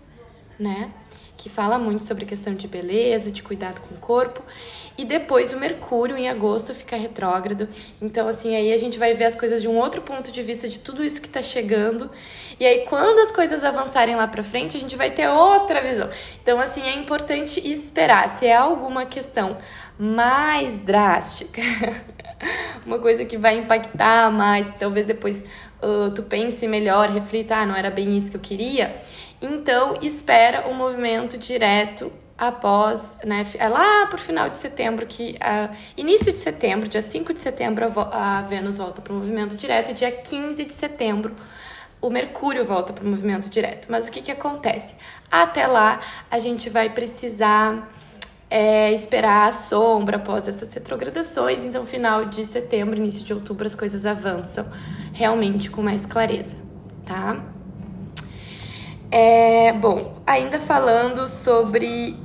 né? 0.58 0.90
Que 1.36 1.48
fala 1.48 1.78
muito 1.78 2.04
sobre 2.04 2.24
questão 2.24 2.54
de 2.54 2.66
beleza, 2.66 3.30
de 3.30 3.42
cuidado 3.42 3.80
com 3.82 3.94
o 3.94 3.98
corpo. 3.98 4.42
E 4.96 5.04
depois 5.04 5.52
o 5.52 5.58
Mercúrio 5.58 6.16
em 6.16 6.28
agosto 6.28 6.74
fica 6.74 6.96
retrógrado. 6.96 7.68
Então, 8.02 8.26
assim, 8.26 8.56
aí 8.56 8.72
a 8.72 8.76
gente 8.76 8.98
vai 8.98 9.14
ver 9.14 9.26
as 9.26 9.36
coisas 9.36 9.62
de 9.62 9.68
um 9.68 9.76
outro 9.78 10.02
ponto 10.02 10.32
de 10.32 10.42
vista 10.42 10.68
de 10.68 10.80
tudo 10.80 11.04
isso 11.04 11.22
que 11.22 11.28
tá 11.28 11.40
chegando. 11.40 12.10
E 12.58 12.66
aí, 12.66 12.84
quando 12.86 13.20
as 13.20 13.30
coisas 13.30 13.62
avançarem 13.62 14.16
lá 14.16 14.26
pra 14.26 14.42
frente, 14.42 14.76
a 14.76 14.80
gente 14.80 14.96
vai 14.96 15.12
ter 15.12 15.28
outra 15.28 15.80
visão. 15.80 16.10
Então, 16.42 16.58
assim, 16.58 16.82
é 16.82 16.96
importante 16.96 17.60
esperar. 17.70 18.38
Se 18.38 18.46
é 18.46 18.56
alguma 18.56 19.06
questão 19.06 19.58
mais 19.96 20.76
drástica, 20.78 21.62
uma 22.87 22.99
coisa 22.99 23.25
que 23.25 23.37
vai 23.37 23.59
impactar 23.59 24.30
mais, 24.30 24.71
que 24.71 24.78
talvez 24.78 25.07
depois 25.07 25.50
uh, 25.83 26.11
tu 26.14 26.23
pense 26.23 26.66
melhor, 26.66 27.09
reflita, 27.09 27.57
ah, 27.57 27.66
não 27.66 27.75
era 27.75 27.90
bem 27.90 28.16
isso 28.16 28.30
que 28.30 28.37
eu 28.37 28.40
queria. 28.40 28.97
Então, 29.40 29.99
espera 30.02 30.68
o 30.68 30.75
movimento 30.75 31.38
direto 31.38 32.12
após, 32.37 33.16
né, 33.25 33.45
é 33.59 33.68
lá 33.68 34.07
por 34.07 34.21
final 34.21 34.49
de 34.49 34.59
setembro, 34.59 35.07
que 35.07 35.37
uh, 35.37 35.75
início 35.97 36.33
de 36.33 36.38
setembro, 36.38 36.88
dia 36.88 37.02
5 37.02 37.33
de 37.33 37.40
setembro, 37.40 37.85
a, 37.85 38.38
a 38.38 38.42
Vênus 38.42 38.78
volta 38.78 39.02
para 39.02 39.12
o 39.12 39.16
movimento 39.16 39.57
direto, 39.57 39.90
e 39.90 39.95
dia 39.95 40.11
15 40.11 40.64
de 40.64 40.73
setembro 40.73 41.35
o 42.00 42.11
Mercúrio 42.11 42.64
volta 42.64 42.92
para 42.92 43.04
o 43.04 43.09
movimento 43.09 43.49
direto. 43.49 43.88
Mas 43.90 44.09
o 44.09 44.12
que, 44.12 44.23
que 44.23 44.30
acontece? 44.30 44.95
Até 45.30 45.66
lá, 45.66 46.00
a 46.30 46.38
gente 46.38 46.71
vai 46.71 46.90
precisar 46.90 47.88
é, 48.50 48.92
esperar 48.92 49.48
a 49.48 49.52
sombra 49.52 50.16
após 50.16 50.48
essas 50.48 50.72
retrogradações. 50.72 51.64
Então, 51.64 51.84
final 51.84 52.24
de 52.26 52.44
setembro, 52.46 52.96
início 52.96 53.24
de 53.24 53.32
outubro, 53.32 53.66
as 53.66 53.74
coisas 53.74 54.06
avançam 54.06 54.66
realmente 55.12 55.70
com 55.70 55.82
mais 55.82 56.06
clareza, 56.06 56.56
tá? 57.04 57.42
É, 59.10 59.72
bom, 59.72 60.22
ainda 60.26 60.60
falando 60.60 61.26
sobre 61.26 62.16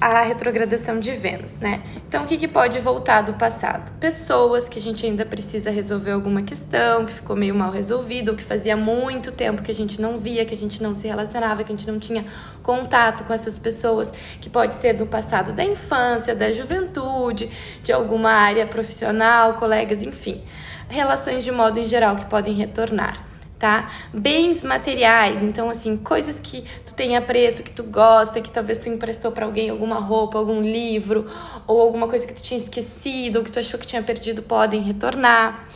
a 0.00 0.22
retrogradação 0.22 0.98
de 0.98 1.12
Vênus, 1.12 1.58
né? 1.58 1.82
Então, 2.08 2.24
o 2.24 2.26
que, 2.26 2.38
que 2.38 2.48
pode 2.48 2.78
voltar 2.80 3.20
do 3.20 3.34
passado? 3.34 3.92
Pessoas 4.00 4.66
que 4.66 4.78
a 4.78 4.82
gente 4.82 5.04
ainda 5.04 5.26
precisa 5.26 5.70
resolver 5.70 6.12
alguma 6.12 6.40
questão, 6.40 7.04
que 7.04 7.12
ficou 7.12 7.36
meio 7.36 7.54
mal 7.54 7.70
resolvida, 7.70 8.30
ou 8.30 8.36
que 8.36 8.42
fazia 8.42 8.76
muito 8.78 9.30
tempo 9.30 9.62
que 9.62 9.70
a 9.70 9.74
gente 9.74 10.00
não 10.00 10.18
via, 10.18 10.46
que 10.46 10.54
a 10.54 10.56
gente 10.56 10.82
não 10.82 10.94
se 10.94 11.06
relacionava, 11.06 11.62
que 11.62 11.72
a 11.72 11.76
gente 11.76 11.90
não 11.90 11.98
tinha 11.98 12.24
contato 12.62 13.24
com 13.24 13.34
essas 13.34 13.58
pessoas, 13.58 14.10
que 14.40 14.48
pode 14.48 14.76
ser 14.76 14.94
do 14.94 15.04
passado 15.04 15.52
da 15.52 15.64
infância, 15.64 16.34
da 16.34 16.50
juventude, 16.50 17.50
de 17.82 17.92
alguma 17.92 18.30
área 18.30 18.66
profissional, 18.66 19.54
colegas, 19.54 20.00
enfim. 20.00 20.42
Relações 20.88 21.44
de 21.44 21.52
modo 21.52 21.78
em 21.78 21.86
geral 21.86 22.16
que 22.16 22.24
podem 22.24 22.54
retornar 22.54 23.29
tá? 23.60 23.90
Bens 24.12 24.64
materiais, 24.64 25.42
então 25.42 25.68
assim, 25.68 25.94
coisas 25.98 26.40
que 26.40 26.64
tu 26.86 26.94
tem 26.94 27.14
apreço, 27.14 27.62
que 27.62 27.70
tu 27.70 27.84
gosta, 27.84 28.40
que 28.40 28.50
talvez 28.50 28.78
tu 28.78 28.88
emprestou 28.88 29.30
para 29.30 29.44
alguém 29.44 29.68
alguma 29.68 30.00
roupa, 30.00 30.38
algum 30.38 30.62
livro, 30.62 31.30
ou 31.66 31.78
alguma 31.78 32.08
coisa 32.08 32.26
que 32.26 32.32
tu 32.32 32.40
tinha 32.40 32.58
esquecido, 32.58 33.38
ou 33.38 33.44
que 33.44 33.52
tu 33.52 33.58
achou 33.58 33.78
que 33.78 33.86
tinha 33.86 34.02
perdido, 34.02 34.40
podem 34.42 34.80
retornar, 34.80 35.66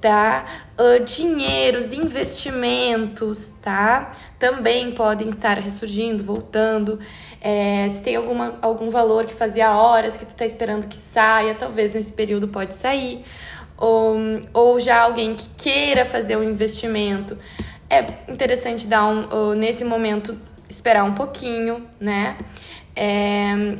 tá? 0.00 0.46
Uh, 0.78 1.04
dinheiros, 1.04 1.92
investimentos, 1.92 3.52
tá? 3.60 4.12
Também 4.38 4.92
podem 4.92 5.28
estar 5.28 5.58
ressurgindo, 5.58 6.22
voltando. 6.22 7.00
É, 7.40 7.88
se 7.88 8.00
tem 8.02 8.14
alguma, 8.14 8.56
algum 8.62 8.88
valor 8.88 9.24
que 9.24 9.34
fazia 9.34 9.76
horas 9.76 10.16
que 10.16 10.24
tu 10.24 10.34
tá 10.34 10.46
esperando 10.46 10.86
que 10.86 10.96
saia, 10.96 11.56
talvez 11.56 11.92
nesse 11.92 12.12
período 12.12 12.46
pode 12.46 12.74
sair 12.74 13.24
ou, 13.82 14.16
ou 14.52 14.78
já 14.78 15.00
alguém 15.00 15.34
que 15.34 15.48
queira 15.56 16.04
fazer 16.04 16.36
um 16.36 16.44
investimento 16.44 17.36
é 17.90 18.30
interessante 18.32 18.86
dar 18.86 19.04
um, 19.04 19.24
uh, 19.24 19.54
nesse 19.56 19.84
momento 19.84 20.38
esperar 20.68 21.02
um 21.02 21.14
pouquinho, 21.14 21.84
né? 21.98 22.38
É, 22.94 23.76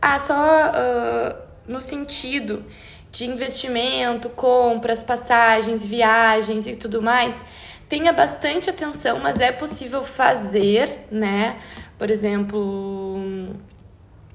ah, 0.00 0.18
só 0.20 0.36
uh, 0.36 1.36
no 1.66 1.80
sentido 1.80 2.64
de 3.10 3.24
investimento, 3.24 4.28
compras, 4.30 5.02
passagens, 5.02 5.84
viagens 5.84 6.68
e 6.68 6.76
tudo 6.76 7.02
mais, 7.02 7.36
tenha 7.88 8.12
bastante 8.12 8.70
atenção, 8.70 9.18
mas 9.18 9.40
é 9.40 9.50
possível 9.50 10.04
fazer, 10.04 11.06
né? 11.10 11.56
Por 11.98 12.10
exemplo, 12.10 13.56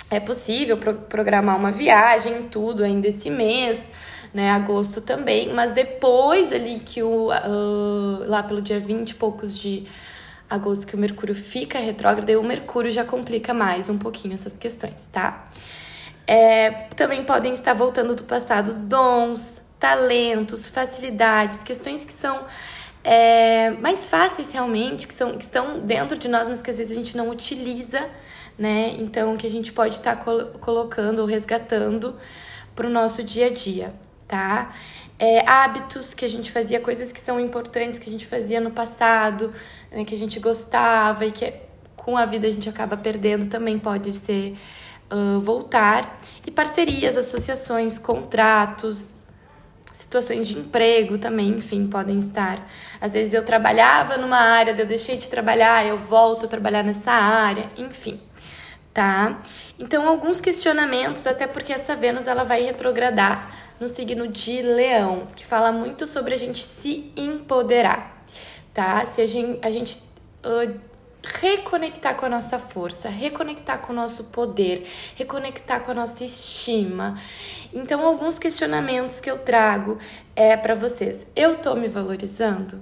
é 0.09 0.19
possível 0.19 0.75
pro 0.75 0.95
programar 0.95 1.55
uma 1.55 1.71
viagem, 1.71 2.43
tudo 2.49 2.83
ainda 2.83 3.07
esse 3.07 3.29
mês, 3.29 3.79
né? 4.33 4.51
Agosto 4.51 5.01
também, 5.01 5.53
mas 5.53 5.71
depois 5.71 6.51
ali 6.51 6.79
que 6.79 7.03
o 7.03 7.27
uh, 7.27 8.23
lá 8.27 8.43
pelo 8.43 8.61
dia 8.61 8.79
20 8.79 9.09
e 9.09 9.13
poucos 9.15 9.57
de 9.57 9.87
agosto 10.49 10.85
que 10.85 10.95
o 10.95 10.97
Mercúrio 10.97 11.35
fica 11.35 11.79
retrógrado, 11.79 12.29
o 12.39 12.43
Mercúrio 12.43 12.91
já 12.91 13.05
complica 13.05 13.53
mais 13.53 13.89
um 13.89 13.97
pouquinho 13.97 14.33
essas 14.33 14.57
questões, 14.57 15.07
tá? 15.07 15.45
É, 16.27 16.71
também 16.95 17.23
podem 17.23 17.53
estar 17.53 17.73
voltando 17.73 18.15
do 18.15 18.23
passado 18.23 18.73
dons, 18.73 19.61
talentos, 19.79 20.67
facilidades, 20.67 21.63
questões 21.63 22.05
que 22.05 22.13
são 22.13 22.45
é, 23.03 23.71
mais 23.71 24.09
fáceis 24.09 24.51
realmente, 24.51 25.07
que, 25.07 25.13
são, 25.13 25.37
que 25.37 25.43
estão 25.43 25.79
dentro 25.79 26.17
de 26.17 26.27
nós, 26.27 26.47
mas 26.47 26.61
que 26.61 26.69
às 26.69 26.77
vezes 26.77 26.91
a 26.91 26.95
gente 26.95 27.17
não 27.17 27.29
utiliza, 27.29 28.07
né? 28.57 28.95
Então, 28.99 29.35
que 29.37 29.47
a 29.47 29.49
gente 29.49 29.71
pode 29.71 29.95
estar 29.95 30.17
col 30.17 30.45
colocando 30.59 31.19
ou 31.19 31.25
resgatando 31.25 32.15
para 32.75 32.87
o 32.87 32.89
nosso 32.89 33.23
dia 33.23 33.47
a 33.47 33.49
dia, 33.49 33.93
tá? 34.31 34.73
É, 35.19 35.47
hábitos 35.47 36.13
que 36.13 36.23
a 36.23 36.29
gente 36.29 36.49
fazia, 36.49 36.79
coisas 36.79 37.11
que 37.11 37.19
são 37.19 37.37
importantes 37.37 37.99
que 37.99 38.09
a 38.09 38.11
gente 38.11 38.25
fazia 38.25 38.61
no 38.61 38.71
passado, 38.71 39.53
né, 39.91 40.05
que 40.05 40.15
a 40.15 40.17
gente 40.17 40.39
gostava 40.39 41.25
e 41.25 41.31
que 41.31 41.53
com 41.97 42.17
a 42.17 42.25
vida 42.25 42.47
a 42.47 42.49
gente 42.49 42.67
acaba 42.69 42.95
perdendo, 42.95 43.47
também 43.47 43.77
pode 43.77 44.13
ser 44.13 44.57
uh, 45.11 45.39
voltar. 45.41 46.19
E 46.47 46.49
parcerias, 46.49 47.17
associações, 47.17 47.99
contratos, 47.99 49.13
situações 49.91 50.47
de 50.47 50.57
emprego 50.57 51.17
também, 51.17 51.49
enfim, 51.49 51.85
podem 51.87 52.17
estar. 52.17 52.65
Às 52.99 53.11
vezes 53.11 53.33
eu 53.33 53.43
trabalhava 53.43 54.17
numa 54.17 54.39
área, 54.39 54.71
eu 54.71 54.87
deixei 54.87 55.17
de 55.17 55.29
trabalhar, 55.29 55.85
eu 55.85 55.99
volto 55.99 56.45
a 56.45 56.49
trabalhar 56.49 56.83
nessa 56.83 57.11
área, 57.11 57.69
enfim, 57.77 58.19
tá? 58.93 59.39
Então, 59.77 60.07
alguns 60.07 60.41
questionamentos, 60.41 61.27
até 61.27 61.45
porque 61.45 61.71
essa 61.71 61.95
Vênus 61.95 62.25
ela 62.25 62.43
vai 62.43 62.63
retrogradar 62.63 63.60
no 63.81 63.89
signo 63.89 64.27
de 64.27 64.61
Leão, 64.61 65.27
que 65.35 65.43
fala 65.43 65.71
muito 65.71 66.05
sobre 66.05 66.35
a 66.35 66.37
gente 66.37 66.63
se 66.63 67.11
empoderar, 67.17 68.23
tá? 68.75 69.03
Se 69.07 69.19
a 69.19 69.25
gente, 69.25 69.59
a 69.65 69.71
gente 69.71 69.97
uh, 70.45 70.79
reconectar 71.23 72.15
com 72.15 72.27
a 72.27 72.29
nossa 72.29 72.59
força, 72.59 73.09
reconectar 73.09 73.79
com 73.79 73.91
o 73.91 73.95
nosso 73.95 74.25
poder, 74.25 74.87
reconectar 75.15 75.83
com 75.83 75.89
a 75.89 75.93
nossa 75.95 76.23
estima. 76.23 77.19
Então, 77.73 78.05
alguns 78.05 78.37
questionamentos 78.37 79.19
que 79.19 79.31
eu 79.31 79.39
trago 79.39 79.97
é 80.35 80.55
para 80.55 80.75
vocês. 80.75 81.25
Eu 81.35 81.55
tô 81.55 81.73
me 81.73 81.87
valorizando? 81.87 82.79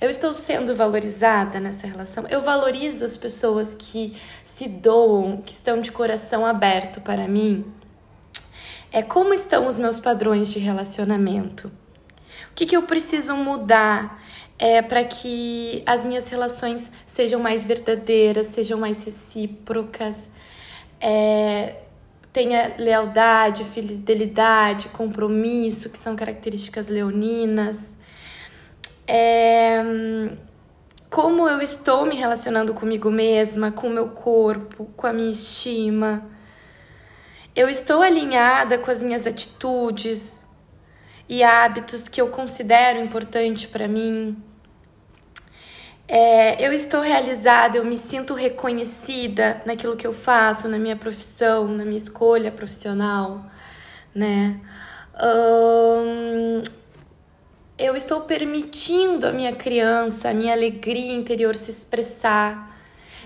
Eu 0.00 0.08
estou 0.08 0.32
sendo 0.34 0.72
valorizada 0.72 1.58
nessa 1.58 1.84
relação? 1.84 2.24
Eu 2.28 2.42
valorizo 2.42 3.04
as 3.04 3.16
pessoas 3.16 3.74
que 3.74 4.16
se 4.44 4.68
doam, 4.68 5.38
que 5.38 5.50
estão 5.50 5.80
de 5.80 5.90
coração 5.90 6.46
aberto 6.46 7.00
para 7.00 7.26
mim? 7.26 7.64
É 8.90 9.02
como 9.02 9.34
estão 9.34 9.66
os 9.66 9.78
meus 9.78 9.98
padrões 9.98 10.48
de 10.50 10.58
relacionamento? 10.58 11.68
O 12.50 12.54
que, 12.54 12.66
que 12.66 12.76
eu 12.76 12.82
preciso 12.82 13.36
mudar? 13.36 14.18
é, 14.58 14.82
para 14.82 15.04
que 15.04 15.82
as 15.86 16.04
minhas 16.04 16.28
relações 16.28 16.90
sejam 17.06 17.40
mais 17.40 17.64
verdadeiras, 17.64 18.48
sejam 18.48 18.78
mais 18.78 19.04
recíprocas, 19.04 20.28
é, 21.00 21.76
tenha 22.32 22.74
lealdade, 22.76 23.64
fidelidade, 23.64 24.88
compromisso, 24.88 25.90
que 25.90 25.98
são 25.98 26.16
características 26.16 26.88
leoninas. 26.88 27.94
É, 29.06 29.80
como 31.08 31.48
eu 31.48 31.62
estou 31.62 32.04
me 32.04 32.16
relacionando 32.16 32.74
comigo 32.74 33.10
mesma, 33.10 33.70
com 33.70 33.86
o 33.86 33.90
meu 33.90 34.08
corpo, 34.08 34.86
com 34.96 35.06
a 35.06 35.12
minha 35.12 35.30
estima. 35.30 36.26
Eu 37.58 37.68
estou 37.68 38.02
alinhada 38.02 38.78
com 38.78 38.88
as 38.88 39.02
minhas 39.02 39.26
atitudes 39.26 40.46
e 41.28 41.42
hábitos 41.42 42.06
que 42.06 42.20
eu 42.20 42.28
considero 42.28 43.00
importante 43.00 43.66
para 43.66 43.88
mim. 43.88 44.40
É, 46.06 46.64
eu 46.64 46.72
estou 46.72 47.00
realizada, 47.00 47.76
eu 47.76 47.84
me 47.84 47.98
sinto 47.98 48.32
reconhecida 48.32 49.60
naquilo 49.66 49.96
que 49.96 50.06
eu 50.06 50.14
faço, 50.14 50.68
na 50.68 50.78
minha 50.78 50.94
profissão, 50.94 51.66
na 51.66 51.84
minha 51.84 51.98
escolha 51.98 52.52
profissional, 52.52 53.44
né? 54.14 54.60
eu 57.76 57.96
estou 57.96 58.20
permitindo 58.20 59.26
a 59.26 59.32
minha 59.32 59.52
criança, 59.52 60.28
a 60.28 60.32
minha 60.32 60.52
alegria 60.52 61.12
interior 61.12 61.56
se 61.56 61.72
expressar. 61.72 62.77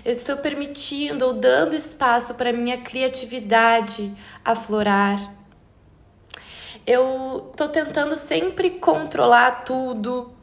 Eu 0.03 0.11
estou 0.11 0.37
permitindo 0.37 1.25
ou 1.25 1.33
dando 1.33 1.75
espaço 1.75 2.35
para 2.35 2.51
minha 2.51 2.81
criatividade 2.81 4.13
aflorar. 4.43 5.33
Eu 6.85 7.49
estou 7.51 7.69
tentando 7.69 8.17
sempre 8.17 8.71
controlar 8.71 9.63
tudo, 9.63 10.33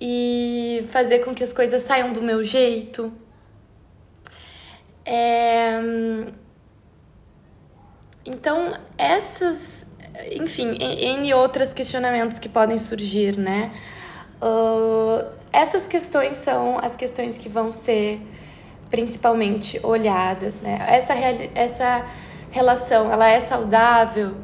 e 0.00 0.88
fazer 0.90 1.18
com 1.18 1.34
que 1.34 1.44
as 1.44 1.52
coisas 1.52 1.82
saiam 1.82 2.12
do 2.12 2.22
meu 2.22 2.42
jeito. 2.42 3.12
É... 5.04 5.78
Então, 8.24 8.78
essas, 8.96 9.86
enfim, 10.32 10.76
N 10.80 11.34
outros 11.34 11.72
questionamentos 11.72 12.38
que 12.38 12.48
podem 12.48 12.78
surgir, 12.78 13.36
né? 13.36 13.72
Uh, 14.40 15.26
essas 15.52 15.86
questões 15.86 16.38
são 16.38 16.78
as 16.78 16.96
questões 16.96 17.36
que 17.36 17.48
vão 17.48 17.70
ser 17.72 18.20
principalmente 18.90 19.80
olhadas, 19.82 20.54
né? 20.56 20.78
Essa, 20.88 21.14
essa 21.54 22.06
relação, 22.50 23.12
ela 23.12 23.28
é 23.28 23.40
saudável? 23.40 24.34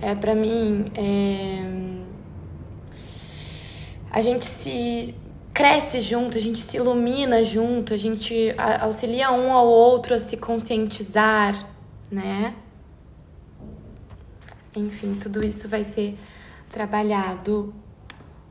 É, 0.00 0.14
para 0.14 0.34
mim, 0.34 0.90
é 0.94 1.84
a 4.14 4.20
gente 4.20 4.46
se 4.46 5.12
cresce 5.52 6.00
junto, 6.00 6.38
a 6.38 6.40
gente 6.40 6.60
se 6.60 6.76
ilumina 6.76 7.44
junto, 7.44 7.92
a 7.92 7.96
gente 7.96 8.54
auxilia 8.80 9.32
um 9.32 9.52
ao 9.52 9.66
outro 9.66 10.14
a 10.14 10.20
se 10.20 10.36
conscientizar, 10.36 11.68
né? 12.08 12.54
Enfim, 14.76 15.16
tudo 15.16 15.44
isso 15.44 15.68
vai 15.68 15.82
ser 15.82 16.16
trabalhado 16.70 17.74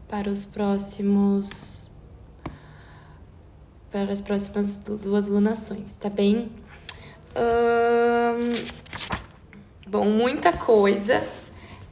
para 0.09 0.29
os 0.29 0.43
próximos 0.43 1.82
para 3.93 4.11
as 4.11 4.21
próximas 4.21 4.79
duas 4.79 5.27
lunações, 5.27 5.95
tá 5.95 6.09
bem? 6.09 6.51
Hum, 7.37 8.65
bom, 9.85 10.05
muita 10.05 10.51
coisa 10.51 11.23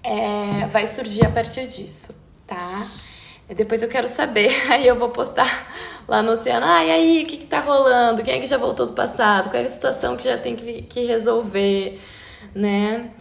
é, 0.03 0.65
vai 0.65 0.87
surgir 0.87 1.23
a 1.27 1.29
partir 1.29 1.67
disso, 1.67 2.19
tá? 2.47 2.87
Depois 3.55 3.83
eu 3.83 3.87
quero 3.87 4.07
saber, 4.07 4.49
aí 4.71 4.87
eu 4.87 4.95
vou 4.95 5.09
postar 5.09 5.71
lá 6.07 6.23
no 6.23 6.31
oceano. 6.31 6.65
Ah, 6.65 6.83
e 6.83 6.89
aí, 6.89 7.23
o 7.23 7.27
que, 7.27 7.37
que 7.37 7.45
tá 7.45 7.59
rolando? 7.59 8.23
Quem 8.23 8.33
é 8.33 8.39
que 8.39 8.47
já 8.47 8.57
voltou 8.57 8.87
do 8.87 8.93
passado? 8.93 9.51
Qual 9.51 9.61
é 9.61 9.65
a 9.67 9.69
situação 9.69 10.17
que 10.17 10.23
já 10.23 10.39
tem 10.39 10.55
que, 10.55 10.81
que 10.81 11.05
resolver, 11.05 12.01
né? 12.55 13.11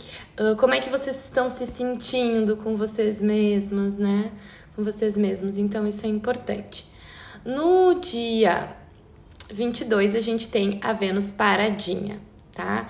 Como 0.59 0.73
é 0.73 0.81
que 0.81 0.89
vocês 0.89 1.23
estão 1.23 1.51
se 1.51 1.67
sentindo 1.67 2.57
com 2.57 2.77
vocês 2.77 3.21
mesmas, 3.21 3.99
né? 3.99 4.31
Com 4.75 4.83
vocês 4.83 5.19
mesmos. 5.19 5.59
Então, 5.59 5.87
isso 5.87 6.07
é 6.07 6.09
importante. 6.09 6.90
No 7.45 7.95
dia 7.95 8.77
22, 9.51 10.15
a 10.15 10.21
gente 10.21 10.49
tem 10.49 10.79
a 10.83 10.93
Vênus 10.93 11.31
paradinha, 11.31 12.21
tá? 12.53 12.89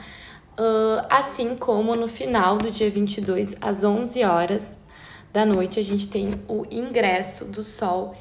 Uh, 0.59 1.07
assim 1.09 1.57
como 1.57 1.95
no 1.95 2.09
final 2.09 2.59
do 2.59 2.71
dia 2.71 2.91
22, 2.91 3.55
às 3.61 3.85
11 3.85 4.25
horas, 4.25 4.79
da 5.33 5.47
noite, 5.47 5.79
a 5.79 5.85
gente 5.85 6.09
tem 6.09 6.35
o 6.49 6.67
ingresso 6.71 7.45
do 7.45 7.63
Sol 7.63 8.17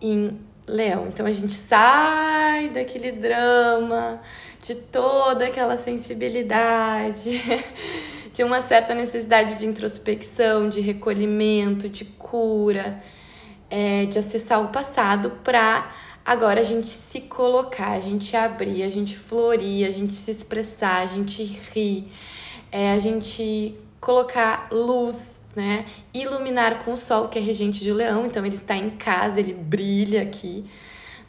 em 0.00 0.38
Leão. 0.66 1.08
Então 1.08 1.26
a 1.26 1.32
gente 1.32 1.54
sai 1.54 2.68
daquele 2.68 3.10
drama, 3.10 4.20
de 4.60 4.76
toda 4.76 5.46
aquela 5.46 5.76
sensibilidade, 5.76 7.42
de 8.32 8.44
uma 8.44 8.60
certa 8.62 8.94
necessidade 8.94 9.56
de 9.56 9.66
introspecção, 9.66 10.68
de 10.68 10.80
recolhimento, 10.80 11.88
de 11.88 12.04
cura, 12.04 13.02
é, 13.72 14.04
de 14.04 14.18
acessar 14.18 14.62
o 14.62 14.68
passado 14.68 15.30
para 15.42 15.90
agora 16.22 16.60
a 16.60 16.64
gente 16.64 16.90
se 16.90 17.22
colocar, 17.22 17.92
a 17.92 18.00
gente 18.00 18.36
abrir, 18.36 18.82
a 18.82 18.90
gente 18.90 19.18
florir, 19.18 19.88
a 19.88 19.90
gente 19.90 20.12
se 20.12 20.30
expressar, 20.30 21.00
a 21.00 21.06
gente 21.06 21.42
rir, 21.72 22.12
é, 22.70 22.92
a 22.92 22.98
gente 22.98 23.74
colocar 23.98 24.68
luz 24.70 25.40
né? 25.54 25.84
Iluminar 26.14 26.82
com 26.82 26.94
o 26.94 26.96
Sol, 26.96 27.28
que 27.28 27.38
é 27.38 27.42
regente 27.42 27.82
de 27.82 27.92
Leão, 27.92 28.24
então 28.24 28.44
ele 28.44 28.54
está 28.54 28.74
em 28.74 28.90
casa, 28.90 29.38
ele 29.38 29.52
brilha 29.52 30.22
aqui. 30.22 30.64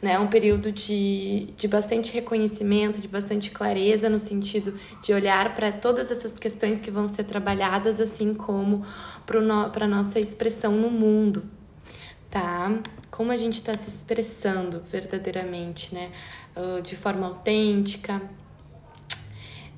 Né? 0.00 0.18
Um 0.18 0.26
período 0.26 0.72
de, 0.72 1.48
de 1.56 1.68
bastante 1.68 2.12
reconhecimento, 2.12 3.00
de 3.00 3.08
bastante 3.08 3.50
clareza, 3.50 4.08
no 4.08 4.18
sentido 4.18 4.74
de 5.02 5.12
olhar 5.12 5.54
para 5.54 5.72
todas 5.72 6.10
essas 6.10 6.38
questões 6.38 6.80
que 6.80 6.90
vão 6.90 7.06
ser 7.06 7.24
trabalhadas, 7.24 8.00
assim 8.00 8.34
como 8.34 8.82
para 9.26 9.84
a 9.84 9.88
nossa 9.88 10.18
expressão 10.18 10.72
no 10.72 10.90
mundo, 10.90 11.42
tá? 12.34 12.68
Como 13.12 13.30
a 13.30 13.36
gente 13.36 13.54
está 13.54 13.76
se 13.76 13.88
expressando 13.88 14.82
verdadeiramente, 14.90 15.94
né? 15.94 16.10
Uh, 16.56 16.82
de 16.82 16.96
forma 16.96 17.28
autêntica. 17.28 18.20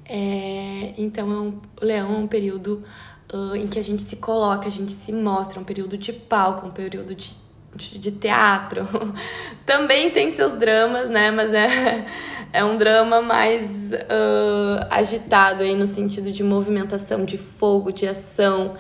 É, 0.09 0.95
então, 0.97 1.31
é 1.31 1.37
um, 1.37 1.61
o 1.81 1.85
leão 1.85 2.15
é 2.15 2.19
um 2.19 2.27
período 2.27 2.83
uh, 3.31 3.55
em 3.55 3.67
que 3.67 3.79
a 3.79 3.85
gente 3.85 4.03
se 4.03 4.17
coloca, 4.17 4.67
a 4.67 4.71
gente 4.71 4.93
se 4.93 5.13
mostra, 5.13 5.61
um 5.61 5.65
período 5.65 5.99
de 5.99 6.15
palco, 6.15 6.67
um 6.67 6.71
período 6.71 7.15
de, 7.15 7.35
de, 7.75 7.99
de 7.99 8.13
teatro. 8.13 8.89
Também 9.67 10.11
tem 10.11 10.31
seus 10.31 10.55
dramas, 10.55 11.11
né? 11.11 11.31
Mas 11.31 11.53
é, 11.53 12.07
é 12.55 12.65
um 12.65 12.79
drama 12.79 13.21
mais 13.21 13.93
uh, 13.93 14.87
agitado 14.89 15.63
aí 15.63 15.75
no 15.75 15.87
sentido 15.87 16.33
de 16.33 16.43
movimentação, 16.43 17.23
de 17.23 17.37
fogo, 17.37 17.93
de 17.93 18.07
ação. 18.09 18.77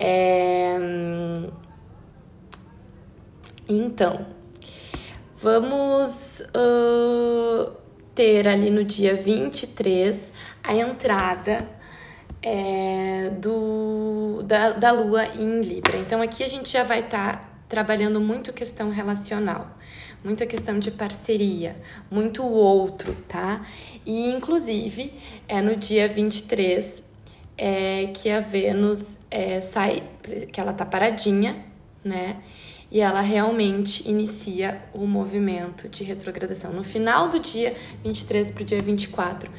É... 0.00 0.78
Então, 3.72 4.26
vamos 5.38 6.40
uh, 6.40 7.72
ter 8.14 8.46
ali 8.46 8.70
no 8.70 8.84
dia 8.84 9.16
23 9.16 10.30
a 10.62 10.74
entrada 10.74 11.66
é, 12.42 13.30
do, 13.30 14.42
da, 14.44 14.72
da 14.72 14.92
Lua 14.92 15.26
em 15.26 15.62
Libra. 15.62 15.96
Então 15.96 16.20
aqui 16.20 16.42
a 16.42 16.48
gente 16.48 16.70
já 16.70 16.84
vai 16.84 17.00
estar 17.00 17.40
tá 17.40 17.48
trabalhando 17.66 18.20
muito 18.20 18.52
questão 18.52 18.90
relacional, 18.90 19.78
muita 20.22 20.44
questão 20.44 20.78
de 20.78 20.90
parceria, 20.90 21.76
muito 22.10 22.44
outro, 22.44 23.14
tá? 23.26 23.64
E 24.04 24.28
inclusive 24.28 25.14
é 25.48 25.62
no 25.62 25.76
dia 25.76 26.08
23 26.08 27.02
é, 27.56 28.06
que 28.12 28.28
a 28.28 28.40
Vênus 28.40 29.16
é, 29.30 29.62
sai, 29.62 30.02
que 30.52 30.60
ela 30.60 30.74
tá 30.74 30.84
paradinha, 30.84 31.64
né? 32.04 32.42
E 32.92 33.00
ela 33.00 33.20
realmente 33.22 34.08
inicia 34.08 34.82
o 34.94 35.06
movimento 35.06 35.88
de 35.88 36.04
retrogradação. 36.04 36.72
No 36.72 36.84
final 36.84 37.28
do 37.28 37.40
dia 37.40 37.74
23 38.04 38.52
para 38.52 38.62
o 38.62 38.66
dia 38.66 38.80
24, 38.80 39.50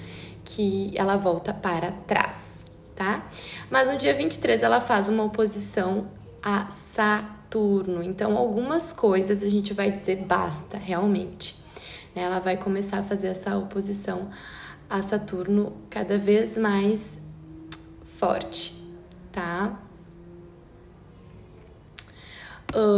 que 0.45 0.93
ela 0.95 1.17
volta 1.17 1.53
para 1.53 1.91
trás 1.91 2.53
tá? 2.95 3.27
Mas 3.69 3.89
no 3.89 3.97
dia 3.97 4.13
23 4.13 4.63
ela 4.63 4.79
faz 4.79 5.09
uma 5.09 5.23
oposição 5.23 6.07
a 6.41 6.69
Saturno. 6.91 8.03
Então, 8.03 8.37
algumas 8.37 8.93
coisas 8.93 9.43
a 9.43 9.49
gente 9.49 9.73
vai 9.73 9.91
dizer 9.91 10.17
basta, 10.17 10.77
realmente. 10.77 11.55
Né? 12.15 12.23
Ela 12.23 12.39
vai 12.39 12.57
começar 12.57 12.99
a 12.99 13.03
fazer 13.03 13.27
essa 13.27 13.57
oposição 13.57 14.29
a 14.89 15.01
Saturno 15.03 15.73
cada 15.89 16.17
vez 16.17 16.57
mais 16.57 17.19
forte, 18.17 18.73
tá? 19.31 19.79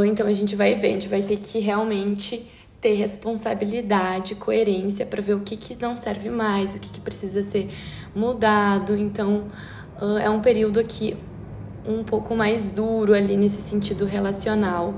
Então 0.08 0.28
a 0.28 0.34
gente 0.34 0.56
vai 0.56 0.76
ver, 0.76 0.88
a 0.88 0.92
gente 0.92 1.08
vai 1.08 1.22
ter 1.22 1.38
que 1.38 1.60
realmente 1.60 2.50
ter 2.80 2.94
responsabilidade, 2.94 4.36
coerência 4.36 5.06
para 5.06 5.22
ver 5.22 5.34
o 5.34 5.40
que, 5.40 5.58
que 5.58 5.76
não 5.82 5.98
serve 5.98 6.30
mais, 6.30 6.76
o 6.76 6.80
que, 6.80 6.90
que 6.90 7.00
precisa 7.00 7.42
ser 7.42 7.70
mudado. 8.14 8.96
Então, 8.96 9.46
é 10.22 10.30
um 10.30 10.40
período 10.40 10.80
aqui 10.80 11.18
um 11.88 12.04
pouco 12.04 12.36
mais 12.36 12.72
duro 12.72 13.14
ali 13.14 13.38
nesse 13.38 13.62
sentido 13.62 14.06
relacional 14.06 14.96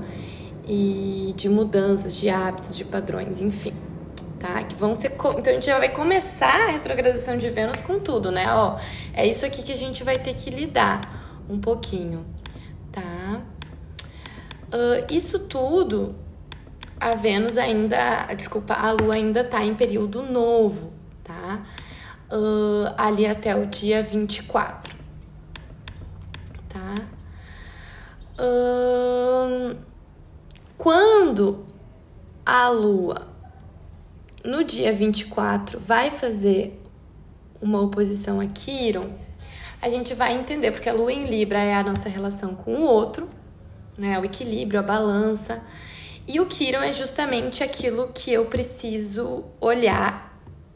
e 0.66 1.32
de 1.36 1.48
mudanças 1.48 2.14
de 2.16 2.28
hábitos, 2.28 2.76
de 2.76 2.84
padrões, 2.84 3.40
enfim. 3.40 3.72
Tá? 4.38 4.62
Que 4.62 4.76
vão 4.76 4.94
ser. 4.94 5.12
Então 5.12 5.50
a 5.50 5.54
gente 5.54 5.66
já 5.66 5.78
vai 5.78 5.88
começar 5.88 6.68
a 6.68 6.70
retrogradação 6.70 7.36
de 7.38 7.48
Vênus 7.48 7.80
com 7.80 7.98
tudo, 7.98 8.30
né? 8.30 8.52
Ó, 8.52 8.78
é 9.12 9.26
isso 9.26 9.44
aqui 9.44 9.62
que 9.62 9.72
a 9.72 9.76
gente 9.76 10.04
vai 10.04 10.18
ter 10.18 10.34
que 10.34 10.48
lidar 10.48 11.42
um 11.48 11.58
pouquinho, 11.58 12.24
tá? 12.92 13.40
Uh, 14.72 15.12
isso 15.12 15.40
tudo, 15.40 16.14
a 16.98 17.14
Vênus 17.14 17.56
ainda. 17.56 18.26
Desculpa, 18.34 18.74
a 18.74 18.92
Lua 18.92 19.14
ainda 19.14 19.42
tá 19.44 19.64
em 19.64 19.74
período 19.74 20.22
novo, 20.22 20.92
tá? 21.24 21.62
uh, 22.30 22.94
ali 22.96 23.26
até 23.26 23.54
o 23.56 23.66
dia 23.66 24.02
24, 24.02 24.94
tá? 26.68 26.94
Uh, 28.38 29.76
quando 30.76 31.66
a 32.46 32.68
lua 32.68 33.26
no 34.44 34.62
dia 34.62 34.92
24 34.92 35.80
vai 35.80 36.10
fazer 36.10 36.80
uma 37.60 37.80
oposição 37.80 38.40
a 38.40 38.46
Quiron, 38.46 39.10
a 39.82 39.90
gente 39.90 40.14
vai 40.14 40.34
entender, 40.34 40.70
porque 40.70 40.88
a 40.88 40.92
lua 40.92 41.12
em 41.12 41.26
Libra 41.26 41.58
é 41.58 41.74
a 41.74 41.82
nossa 41.82 42.08
relação 42.08 42.54
com 42.54 42.76
o 42.76 42.82
outro, 42.82 43.28
né? 43.98 44.18
O 44.18 44.24
equilíbrio, 44.24 44.80
a 44.80 44.82
balança. 44.82 45.62
E 46.26 46.40
o 46.40 46.46
Quiron 46.46 46.82
é 46.82 46.92
justamente 46.92 47.64
aquilo 47.64 48.10
que 48.14 48.32
eu 48.32 48.46
preciso 48.46 49.44
olhar 49.60 50.28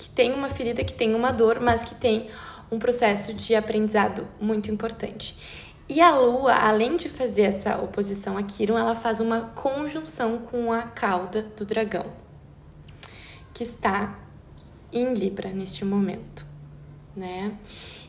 que 0.03 0.09
tem 0.09 0.33
uma 0.33 0.49
ferida, 0.49 0.83
que 0.83 0.93
tem 0.93 1.15
uma 1.15 1.31
dor, 1.31 1.61
mas 1.61 1.85
que 1.85 1.95
tem 1.95 2.29
um 2.71 2.79
processo 2.79 3.33
de 3.33 3.55
aprendizado 3.55 4.27
muito 4.41 4.71
importante. 4.71 5.37
E 5.89 6.01
a 6.01 6.11
Lua, 6.17 6.55
além 6.55 6.97
de 6.97 7.09
fazer 7.09 7.43
essa 7.43 7.77
oposição 7.81 8.37
a 8.37 8.43
Quiron, 8.43 8.79
ela 8.79 8.95
faz 8.95 9.21
uma 9.21 9.53
conjunção 9.55 10.39
com 10.39 10.73
a 10.73 10.83
cauda 10.83 11.43
do 11.43 11.65
dragão, 11.65 12.07
que 13.53 13.63
está 13.63 14.19
em 14.93 15.13
Libra 15.15 15.51
neste 15.51 15.85
momento, 15.85 16.45
né? 17.15 17.57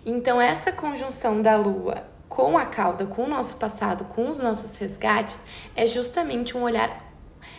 Então 0.05 0.39
essa 0.39 0.71
conjunção 0.71 1.41
da 1.41 1.55
Lua 1.55 2.12
com 2.33 2.57
a 2.57 2.65
cauda, 2.65 3.05
com 3.05 3.25
o 3.25 3.27
nosso 3.27 3.57
passado, 3.57 4.05
com 4.05 4.27
os 4.27 4.39
nossos 4.39 4.75
resgates, 4.77 5.45
é 5.75 5.85
justamente 5.85 6.57
um 6.57 6.63
olhar 6.63 7.13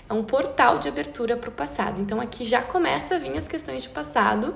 é 0.08 0.12
um 0.12 0.24
portal 0.24 0.80
de 0.80 0.88
abertura 0.88 1.36
para 1.36 1.48
o 1.48 1.52
passado. 1.52 2.00
Então 2.00 2.20
aqui 2.20 2.44
já 2.44 2.60
começa 2.60 3.14
a 3.14 3.18
vir 3.18 3.38
as 3.38 3.46
questões 3.46 3.82
de 3.82 3.88
passado 3.88 4.52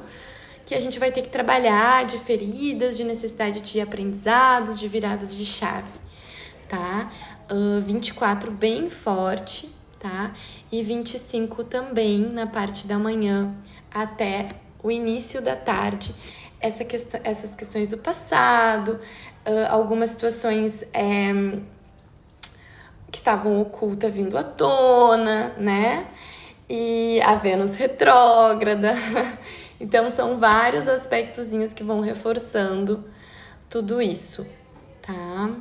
que 0.66 0.74
a 0.74 0.80
gente 0.80 0.98
vai 0.98 1.12
ter 1.12 1.22
que 1.22 1.28
trabalhar, 1.28 2.04
de 2.04 2.18
feridas, 2.18 2.96
de 2.96 3.04
necessidade 3.04 3.60
de 3.60 3.80
aprendizados, 3.80 4.80
de 4.80 4.88
viradas 4.88 5.34
de 5.34 5.44
chave, 5.44 5.92
tá? 6.68 7.12
Uh, 7.48 7.80
24 7.80 8.50
bem 8.50 8.90
forte, 8.90 9.72
tá? 10.00 10.34
E 10.70 10.82
25 10.82 11.62
também 11.62 12.18
na 12.18 12.46
parte 12.46 12.88
da 12.88 12.98
manhã 12.98 13.54
até 13.90 14.56
o 14.82 14.90
início 14.90 15.40
da 15.40 15.54
tarde. 15.54 16.12
Essa 16.60 16.84
questão, 16.84 17.20
essas 17.22 17.54
questões 17.54 17.88
do 17.88 17.96
passado, 17.96 18.98
uh, 19.48 19.66
algumas 19.72 20.10
situações. 20.10 20.84
É, 20.92 21.32
que 23.10 23.18
estavam 23.18 23.60
ocultas 23.60 24.12
vindo 24.12 24.36
à 24.36 24.42
tona, 24.42 25.54
né? 25.58 26.08
E 26.68 27.20
a 27.22 27.34
Vênus 27.36 27.76
retrógrada. 27.76 28.94
Então 29.80 30.10
são 30.10 30.40
vários 30.40 30.88
aspectozinhos 30.88 31.72
que 31.72 31.84
vão 31.84 32.00
reforçando 32.00 33.04
tudo 33.70 34.02
isso, 34.02 34.44
tá? 35.00 35.54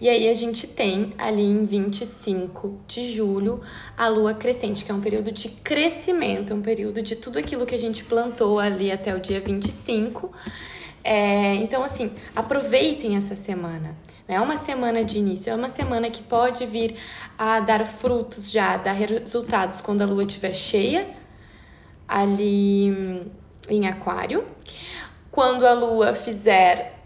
E 0.00 0.08
aí 0.08 0.28
a 0.28 0.34
gente 0.34 0.68
tem 0.68 1.12
ali 1.18 1.42
em 1.42 1.64
25 1.64 2.78
de 2.86 3.12
julho 3.12 3.60
a 3.98 4.06
lua 4.06 4.34
crescente, 4.34 4.84
que 4.84 4.92
é 4.92 4.94
um 4.94 5.00
período 5.00 5.32
de 5.32 5.48
crescimento, 5.48 6.54
um 6.54 6.62
período 6.62 7.02
de 7.02 7.16
tudo 7.16 7.40
aquilo 7.40 7.66
que 7.66 7.74
a 7.74 7.78
gente 7.78 8.04
plantou 8.04 8.60
ali 8.60 8.92
até 8.92 9.12
o 9.12 9.18
dia 9.18 9.40
25. 9.40 10.32
É, 11.08 11.54
então, 11.54 11.84
assim, 11.84 12.10
aproveitem 12.34 13.16
essa 13.16 13.36
semana. 13.36 13.96
É 14.26 14.40
uma 14.40 14.56
semana 14.56 15.04
de 15.04 15.18
início, 15.18 15.50
é 15.50 15.54
uma 15.54 15.68
semana 15.68 16.10
que 16.10 16.20
pode 16.20 16.66
vir 16.66 16.96
a 17.38 17.60
dar 17.60 17.86
frutos 17.86 18.50
já, 18.50 18.76
dar 18.76 18.90
resultados 18.90 19.80
quando 19.80 20.02
a 20.02 20.04
lua 20.04 20.24
estiver 20.24 20.52
cheia, 20.52 21.06
ali 22.08 23.24
em 23.68 23.86
Aquário. 23.86 24.44
Quando 25.30 25.64
a 25.64 25.72
lua 25.72 26.12
fizer 26.12 26.98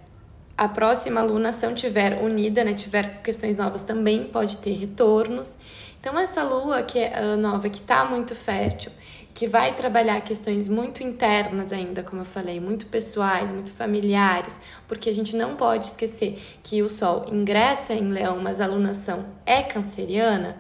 a 0.57 0.67
próxima 0.67 1.21
lunação 1.21 1.75
tiver 1.75 2.23
unida, 2.23 2.65
né, 2.65 2.73
tiver 2.73 3.21
questões 3.23 3.59
novas, 3.59 3.83
também 3.83 4.25
pode 4.25 4.57
ter 4.57 4.73
retornos. 4.73 5.59
Então 6.01 6.19
essa 6.19 6.43
lua 6.43 6.83
que 6.83 6.99
é 6.99 7.21
uh, 7.21 7.37
nova, 7.37 7.69
que 7.69 7.81
está 7.81 8.03
muito 8.07 8.35
fértil, 8.35 8.91
que 9.41 9.49
vai 9.49 9.75
trabalhar 9.75 10.21
questões 10.21 10.69
muito 10.69 11.03
internas 11.03 11.73
ainda, 11.73 12.03
como 12.03 12.21
eu 12.21 12.27
falei, 12.27 12.61
muito 12.61 12.85
pessoais, 12.85 13.51
muito 13.51 13.73
familiares, 13.73 14.61
porque 14.87 15.09
a 15.09 15.15
gente 15.15 15.35
não 15.35 15.57
pode 15.57 15.87
esquecer 15.87 16.39
que 16.63 16.83
o 16.83 16.91
Sol 16.91 17.25
ingressa 17.33 17.95
em 17.95 18.09
Leão, 18.09 18.39
mas 18.39 18.61
a 18.61 18.67
alunação 18.67 19.25
é 19.47 19.63
canceriana 19.63 20.59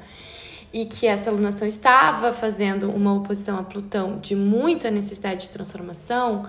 e 0.72 0.86
que 0.86 1.06
essa 1.06 1.28
alunação 1.28 1.68
estava 1.68 2.32
fazendo 2.32 2.90
uma 2.90 3.12
oposição 3.12 3.58
a 3.58 3.62
Plutão 3.62 4.18
de 4.18 4.34
muita 4.34 4.90
necessidade 4.90 5.42
de 5.42 5.50
transformação 5.50 6.48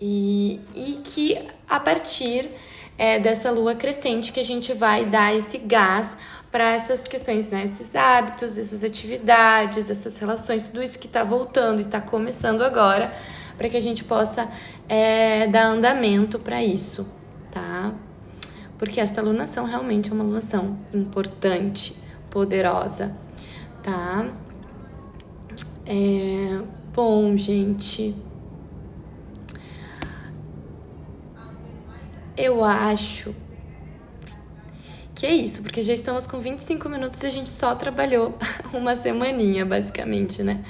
e, 0.00 0.60
e 0.76 1.00
que 1.02 1.44
a 1.68 1.80
partir 1.80 2.50
é, 2.96 3.18
dessa 3.18 3.50
lua 3.50 3.74
crescente 3.74 4.32
que 4.32 4.38
a 4.38 4.44
gente 4.44 4.72
vai 4.72 5.06
dar 5.06 5.34
esse 5.34 5.58
gás 5.58 6.08
para 6.54 6.74
essas 6.74 7.00
questões, 7.00 7.48
né? 7.48 7.64
Esses 7.64 7.96
hábitos, 7.96 8.56
essas 8.56 8.84
atividades, 8.84 9.90
essas 9.90 10.16
relações, 10.18 10.68
tudo 10.68 10.84
isso 10.84 10.96
que 11.00 11.08
está 11.08 11.24
voltando 11.24 11.80
e 11.80 11.80
está 11.80 12.00
começando 12.00 12.62
agora, 12.62 13.12
para 13.58 13.68
que 13.68 13.76
a 13.76 13.80
gente 13.80 14.04
possa 14.04 14.48
é, 14.88 15.48
dar 15.48 15.64
andamento 15.64 16.38
para 16.38 16.62
isso, 16.62 17.12
tá? 17.50 17.92
Porque 18.78 19.00
esta 19.00 19.20
alunação 19.20 19.64
realmente 19.64 20.12
é 20.12 20.14
uma 20.14 20.22
alunação 20.22 20.78
importante, 20.94 21.96
poderosa, 22.30 23.12
tá? 23.82 24.28
É, 25.84 26.62
bom, 26.94 27.36
gente. 27.36 28.14
Eu 32.36 32.62
acho 32.62 33.34
que 35.24 35.28
é 35.28 35.34
isso, 35.34 35.62
porque 35.62 35.80
já 35.80 35.94
estamos 35.94 36.26
com 36.26 36.38
25 36.38 36.86
minutos 36.86 37.22
e 37.22 37.26
a 37.26 37.30
gente 37.30 37.48
só 37.48 37.74
trabalhou 37.74 38.36
uma 38.74 38.94
semaninha, 38.94 39.64
basicamente, 39.64 40.42
né? 40.42 40.62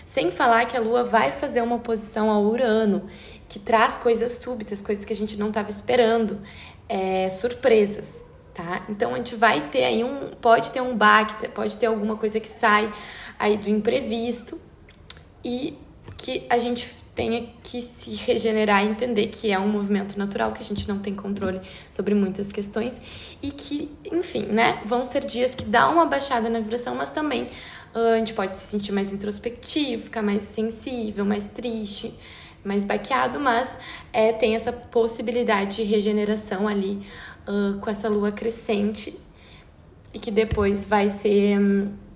Sem 0.07 0.31
falar 0.31 0.67
que 0.67 0.77
a 0.77 0.81
Lua 0.81 1.03
vai 1.03 1.33
fazer 1.33 1.61
uma 1.61 1.77
oposição 1.77 2.31
ao 2.31 2.45
Urano, 2.45 3.09
que 3.49 3.59
traz 3.59 3.99
coisas 3.99 4.33
súbitas, 4.33 4.81
coisas 4.81 5.05
que 5.05 5.13
a 5.13 5.17
gente 5.17 5.37
não 5.37 5.49
estava 5.49 5.71
esperando, 5.71 6.41
é, 6.89 7.29
surpresas, 7.29 8.23
tá? 8.55 8.85
Então 8.89 9.13
a 9.15 9.17
gente 9.17 9.35
vai 9.35 9.69
ter 9.71 9.85
aí 9.85 10.05
um. 10.05 10.31
Pode 10.41 10.71
ter 10.71 10.81
um 10.81 10.97
baque, 10.97 11.49
pode 11.49 11.77
ter 11.77 11.87
alguma 11.87 12.17
coisa 12.17 12.39
que 12.39 12.49
sai 12.49 12.93
aí 13.39 13.57
do 13.57 13.69
imprevisto 13.69 14.61
e 15.45 15.77
que 16.17 16.47
a 16.49 16.59
gente 16.59 16.87
tenha 17.19 17.49
que 17.65 17.83
se 17.83 18.15
regenerar 18.15 18.85
e 18.85 18.89
entender 18.89 19.27
que 19.27 19.51
é 19.51 19.59
um 19.59 19.67
movimento 19.67 20.17
natural, 20.17 20.53
que 20.53 20.61
a 20.61 20.65
gente 20.65 20.89
não 20.89 21.01
tem 21.01 21.17
controle 21.17 21.61
sobre 21.91 22.15
muitas 22.15 22.53
questões 22.53 23.03
e 23.43 23.51
que, 23.51 23.91
enfim, 24.13 24.43
né, 24.45 24.81
vão 24.87 25.05
ser 25.05 25.27
dias 25.27 25.53
que 25.53 25.65
dá 25.65 25.89
uma 25.89 26.07
baixada 26.07 26.49
na 26.49 26.61
vibração, 26.61 26.95
mas 26.95 27.11
também 27.11 27.51
uh, 27.93 28.15
a 28.15 28.19
gente 28.19 28.35
pode 28.35 28.53
se 28.53 28.65
sentir 28.69 28.93
mais 28.93 29.13
introspectivo, 29.13 30.05
ficar 30.05 30.23
mais 30.23 30.43
sensível, 30.43 31.25
mais 31.25 31.45
triste, 31.45 32.15
mais 32.63 32.85
baqueado, 32.85 33.41
mas 33.41 33.77
é, 34.13 34.33
tem 34.33 34.55
essa 34.55 34.73
possibilidade 34.73 35.79
de 35.79 35.83
regeneração 35.83 36.69
ali 36.69 37.05
uh, 37.49 37.79
com 37.81 37.91
essa 37.91 38.09
lua 38.09 38.31
crescente 38.31 39.13
e 40.15 40.21
que 40.21 40.31
depois 40.31 40.85
vai 40.85 41.11
ser. 41.11 41.59
Um, 41.59 42.08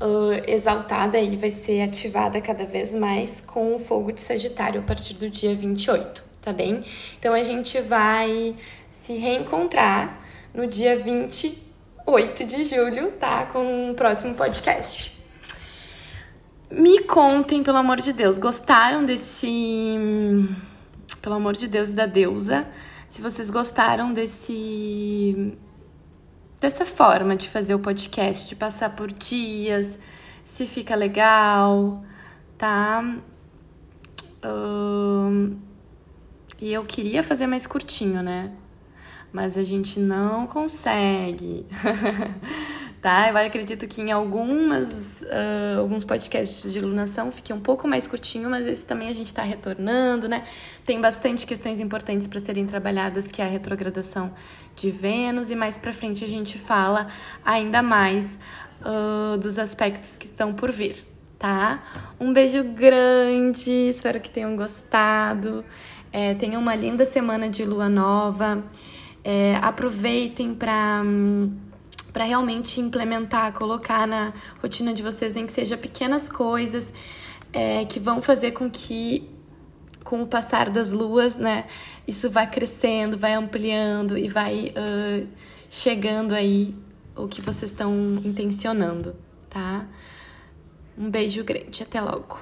uh, 0.00 0.42
exaltada 0.46 1.18
e 1.18 1.36
vai 1.36 1.50
ser 1.50 1.82
ativada 1.82 2.40
cada 2.40 2.64
vez 2.64 2.94
mais 2.94 3.40
com 3.46 3.76
o 3.76 3.78
fogo 3.78 4.12
de 4.12 4.20
Sagitário 4.20 4.80
a 4.80 4.82
partir 4.82 5.14
do 5.14 5.28
dia 5.28 5.54
28, 5.54 6.22
tá 6.42 6.52
bem? 6.52 6.84
Então 7.18 7.34
a 7.34 7.42
gente 7.42 7.80
vai 7.80 8.56
se 8.90 9.14
reencontrar 9.14 10.20
no 10.54 10.66
dia 10.66 10.96
28 10.96 12.44
de 12.44 12.64
julho, 12.64 13.12
tá? 13.12 13.46
Com 13.46 13.90
o 13.90 13.94
próximo 13.94 14.34
podcast. 14.34 15.16
Me 16.70 17.00
contem, 17.00 17.62
pelo 17.62 17.78
amor 17.78 18.00
de 18.00 18.12
Deus, 18.12 18.38
gostaram 18.38 19.04
desse. 19.04 19.96
Pelo 21.22 21.36
amor 21.36 21.54
de 21.54 21.68
Deus 21.68 21.90
e 21.90 21.92
da 21.92 22.06
deusa. 22.06 22.66
Se 23.08 23.22
vocês 23.22 23.50
gostaram 23.50 24.12
desse 24.12 25.56
dessa 26.60 26.84
forma 26.84 27.36
de 27.36 27.48
fazer 27.48 27.74
o 27.74 27.78
podcast, 27.78 28.48
de 28.48 28.56
passar 28.56 28.90
por 28.96 29.12
dias, 29.12 29.98
se 30.44 30.66
fica 30.66 30.94
legal, 30.94 32.04
tá? 32.56 33.04
E 36.60 36.72
eu 36.72 36.84
queria 36.84 37.22
fazer 37.22 37.46
mais 37.46 37.66
curtinho, 37.66 38.22
né? 38.22 38.52
Mas 39.32 39.56
a 39.56 39.62
gente 39.62 40.00
não 40.00 40.46
consegue. 40.46 41.66
tá? 43.06 43.30
Eu 43.30 43.36
acredito 43.36 43.86
que 43.86 44.02
em 44.02 44.10
algumas, 44.10 45.22
uh, 45.22 45.78
alguns 45.78 46.02
podcasts 46.02 46.72
de 46.72 46.78
iluminação 46.78 47.30
fique 47.30 47.52
um 47.52 47.60
pouco 47.60 47.86
mais 47.86 48.08
curtinho, 48.08 48.50
mas 48.50 48.66
esse 48.66 48.84
também 48.84 49.06
a 49.06 49.12
gente 49.12 49.28
está 49.28 49.42
retornando, 49.42 50.28
né? 50.28 50.42
Tem 50.84 51.00
bastante 51.00 51.46
questões 51.46 51.78
importantes 51.78 52.26
para 52.26 52.40
serem 52.40 52.66
trabalhadas, 52.66 53.30
que 53.30 53.40
é 53.40 53.44
a 53.44 53.48
retrogradação 53.48 54.34
de 54.74 54.90
Vênus, 54.90 55.52
e 55.52 55.54
mais 55.54 55.78
para 55.78 55.92
frente 55.92 56.24
a 56.24 56.26
gente 56.26 56.58
fala 56.58 57.06
ainda 57.44 57.80
mais 57.80 58.40
uh, 58.80 59.36
dos 59.36 59.56
aspectos 59.56 60.16
que 60.16 60.26
estão 60.26 60.52
por 60.52 60.72
vir, 60.72 60.96
tá? 61.38 61.84
Um 62.18 62.32
beijo 62.32 62.64
grande, 62.64 63.70
espero 63.70 64.18
que 64.18 64.30
tenham 64.30 64.56
gostado. 64.56 65.64
É, 66.12 66.34
tenham 66.34 66.60
uma 66.60 66.74
linda 66.74 67.06
semana 67.06 67.48
de 67.48 67.64
lua 67.64 67.88
nova. 67.88 68.64
É, 69.22 69.54
aproveitem 69.62 70.52
para. 70.56 71.02
Hum, 71.04 71.65
para 72.16 72.24
realmente 72.24 72.80
implementar, 72.80 73.52
colocar 73.52 74.08
na 74.08 74.32
rotina 74.62 74.94
de 74.94 75.02
vocês, 75.02 75.34
nem 75.34 75.44
que 75.44 75.52
seja 75.52 75.76
pequenas 75.76 76.30
coisas 76.30 76.90
é, 77.52 77.84
que 77.84 78.00
vão 78.00 78.22
fazer 78.22 78.52
com 78.52 78.70
que, 78.70 79.28
com 80.02 80.22
o 80.22 80.26
passar 80.26 80.70
das 80.70 80.92
luas, 80.92 81.36
né, 81.36 81.66
isso 82.08 82.30
vai 82.30 82.50
crescendo, 82.50 83.18
vai 83.18 83.34
ampliando 83.34 84.16
e 84.16 84.28
vai 84.28 84.72
uh, 84.72 85.28
chegando 85.68 86.32
aí 86.32 86.74
o 87.14 87.28
que 87.28 87.42
vocês 87.42 87.70
estão 87.70 87.92
intencionando, 88.24 89.14
tá? 89.50 89.86
Um 90.96 91.10
beijo 91.10 91.44
grande, 91.44 91.82
até 91.82 92.00
logo. 92.00 92.40